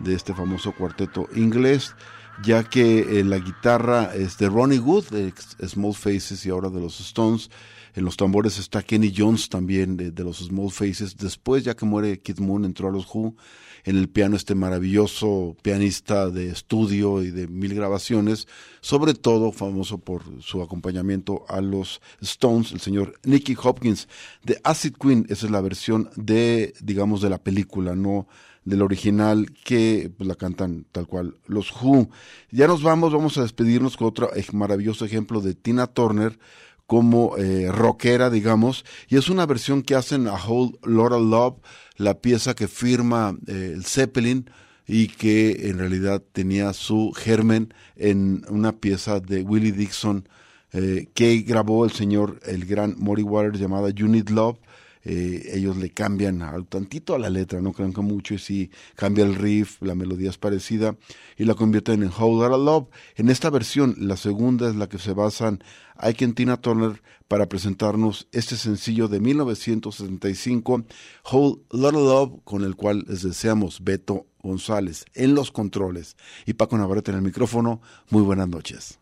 de 0.00 0.14
este 0.14 0.34
famoso 0.34 0.72
cuarteto 0.72 1.28
inglés, 1.34 1.94
ya 2.42 2.64
que 2.64 3.20
eh, 3.20 3.24
la 3.24 3.38
guitarra 3.38 4.14
es 4.14 4.38
de 4.38 4.48
Ronnie 4.48 4.78
Wood, 4.78 5.06
de 5.10 5.32
Small 5.68 5.94
Faces 5.94 6.44
y 6.46 6.50
ahora 6.50 6.70
de 6.70 6.80
los 6.80 7.00
Stones. 7.00 7.50
En 7.94 8.04
los 8.04 8.16
tambores 8.16 8.58
está 8.58 8.82
Kenny 8.82 9.14
Jones 9.16 9.48
también 9.48 9.96
de, 9.96 10.10
de 10.10 10.24
los 10.24 10.38
Small 10.38 10.72
Faces. 10.72 11.16
Después, 11.16 11.62
ya 11.62 11.74
que 11.74 11.86
muere 11.86 12.20
Kid 12.20 12.40
Moon, 12.40 12.64
entró 12.64 12.88
a 12.88 12.90
los 12.90 13.06
Who. 13.06 13.36
En 13.84 13.96
el 13.98 14.08
piano 14.08 14.34
este 14.34 14.54
maravilloso 14.54 15.56
pianista 15.62 16.30
de 16.30 16.48
estudio 16.48 17.22
y 17.22 17.30
de 17.30 17.46
mil 17.48 17.74
grabaciones, 17.74 18.48
sobre 18.80 19.12
todo 19.12 19.52
famoso 19.52 19.98
por 19.98 20.22
su 20.42 20.62
acompañamiento 20.62 21.44
a 21.48 21.60
los 21.60 22.00
Stones, 22.22 22.72
el 22.72 22.80
señor 22.80 23.20
Nicky 23.24 23.54
Hopkins. 23.62 24.08
De 24.42 24.58
Acid 24.64 24.94
Queen, 24.98 25.26
esa 25.28 25.46
es 25.46 25.52
la 25.52 25.60
versión 25.60 26.10
de, 26.16 26.72
digamos, 26.80 27.20
de 27.20 27.28
la 27.28 27.44
película, 27.44 27.94
no 27.94 28.26
del 28.64 28.82
original 28.82 29.52
que 29.64 30.10
pues, 30.16 30.26
la 30.26 30.34
cantan 30.34 30.86
tal 30.90 31.06
cual 31.06 31.36
los 31.46 31.70
Who. 31.72 32.08
Ya 32.50 32.66
nos 32.66 32.82
vamos, 32.82 33.12
vamos 33.12 33.38
a 33.38 33.42
despedirnos 33.42 33.96
con 33.96 34.08
otro 34.08 34.30
maravilloso 34.52 35.04
ejemplo 35.04 35.40
de 35.40 35.54
Tina 35.54 35.86
Turner 35.86 36.38
como 36.86 37.36
eh, 37.38 37.70
rockera, 37.72 38.28
digamos, 38.28 38.84
y 39.08 39.16
es 39.16 39.28
una 39.28 39.46
versión 39.46 39.82
que 39.82 39.94
hacen 39.94 40.28
a 40.28 40.34
Whole 40.34 40.78
Lotta 40.82 41.18
Love, 41.18 41.56
la 41.96 42.20
pieza 42.20 42.54
que 42.54 42.68
firma 42.68 43.36
eh, 43.46 43.72
el 43.74 43.84
Zeppelin 43.84 44.50
y 44.86 45.08
que 45.08 45.68
en 45.68 45.78
realidad 45.78 46.22
tenía 46.32 46.72
su 46.74 47.12
germen 47.12 47.72
en 47.96 48.44
una 48.50 48.72
pieza 48.72 49.20
de 49.20 49.42
Willie 49.42 49.72
Dixon 49.72 50.28
eh, 50.72 51.08
que 51.14 51.38
grabó 51.38 51.84
el 51.84 51.92
señor, 51.92 52.40
el 52.44 52.66
gran 52.66 52.96
Maury 52.98 53.22
Waters 53.22 53.60
llamada 53.60 53.90
You 53.90 54.08
Need 54.08 54.28
Love. 54.30 54.58
Eh, 55.04 55.50
ellos 55.52 55.76
le 55.76 55.90
cambian 55.90 56.42
al 56.42 56.66
tantito 56.66 57.14
a 57.14 57.18
la 57.18 57.30
letra, 57.30 57.60
no 57.60 57.72
crean 57.72 57.92
que 57.92 58.00
mucho, 58.00 58.34
y 58.34 58.38
sí 58.38 58.70
cambia 58.96 59.24
el 59.24 59.34
riff, 59.34 59.80
la 59.82 59.94
melodía 59.94 60.30
es 60.30 60.38
parecida, 60.38 60.96
y 61.36 61.44
la 61.44 61.54
convierten 61.54 62.02
en 62.02 62.10
Whole 62.10 62.42
Lotta 62.42 62.56
Love. 62.56 62.88
En 63.16 63.28
esta 63.28 63.50
versión, 63.50 63.94
la 63.98 64.16
segunda 64.16 64.68
es 64.68 64.76
la 64.76 64.88
que 64.88 64.98
se 64.98 65.12
basan 65.12 65.62
Ike 65.96 66.24
and 66.24 66.34
Tina 66.34 66.56
Turner 66.56 67.02
para 67.28 67.48
presentarnos 67.48 68.28
este 68.32 68.56
sencillo 68.56 69.08
de 69.08 69.20
1975, 69.20 70.84
Whole 71.30 71.62
Lotta 71.70 71.98
Love, 71.98 72.40
con 72.44 72.64
el 72.64 72.76
cual 72.76 73.04
les 73.08 73.22
deseamos 73.22 73.82
Beto 73.82 74.26
González 74.42 75.04
en 75.14 75.34
los 75.34 75.50
controles 75.50 76.16
y 76.46 76.54
Paco 76.54 76.76
Navarrete 76.76 77.10
en 77.10 77.18
el 77.18 77.22
micrófono. 77.22 77.80
Muy 78.10 78.22
buenas 78.22 78.48
noches. 78.48 78.98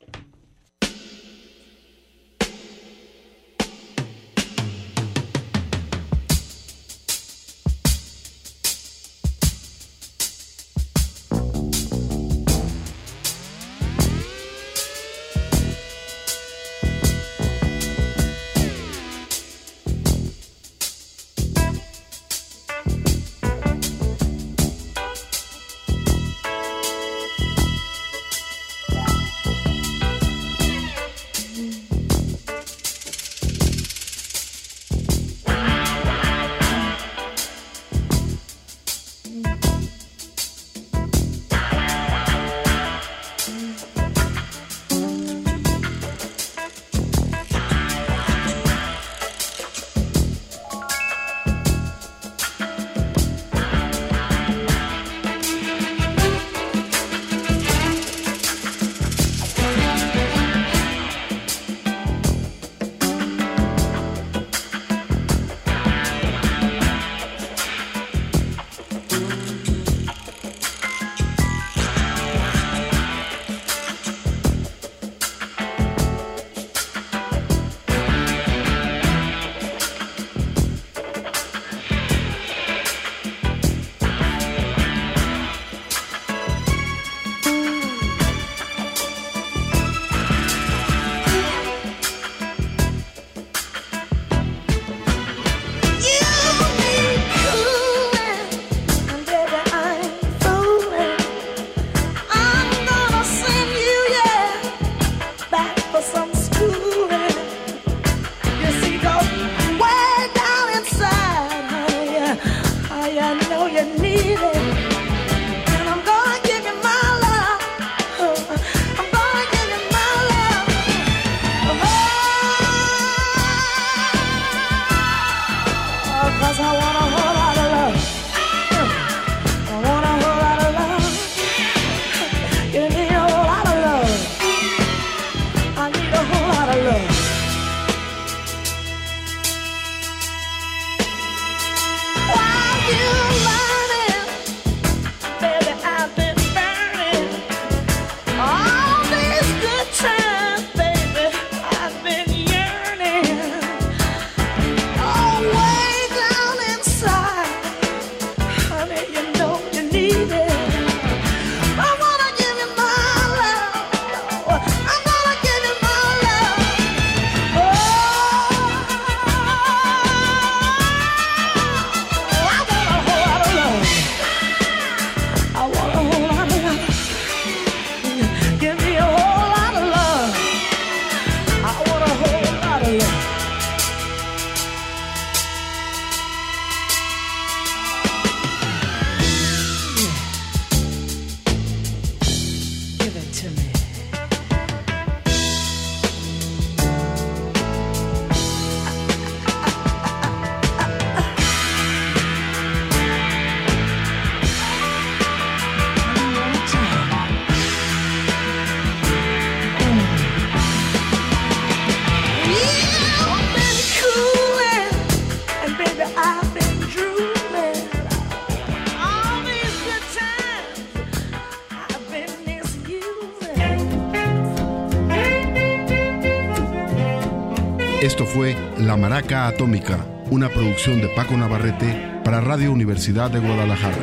Atómica, 229.32 230.04
una 230.30 230.50
producción 230.50 231.00
de 231.00 231.08
Paco 231.08 231.36
Navarrete 231.36 232.20
para 232.22 232.42
Radio 232.42 232.70
Universidad 232.70 233.30
de 233.30 233.40
Guadalajara. 233.40 233.96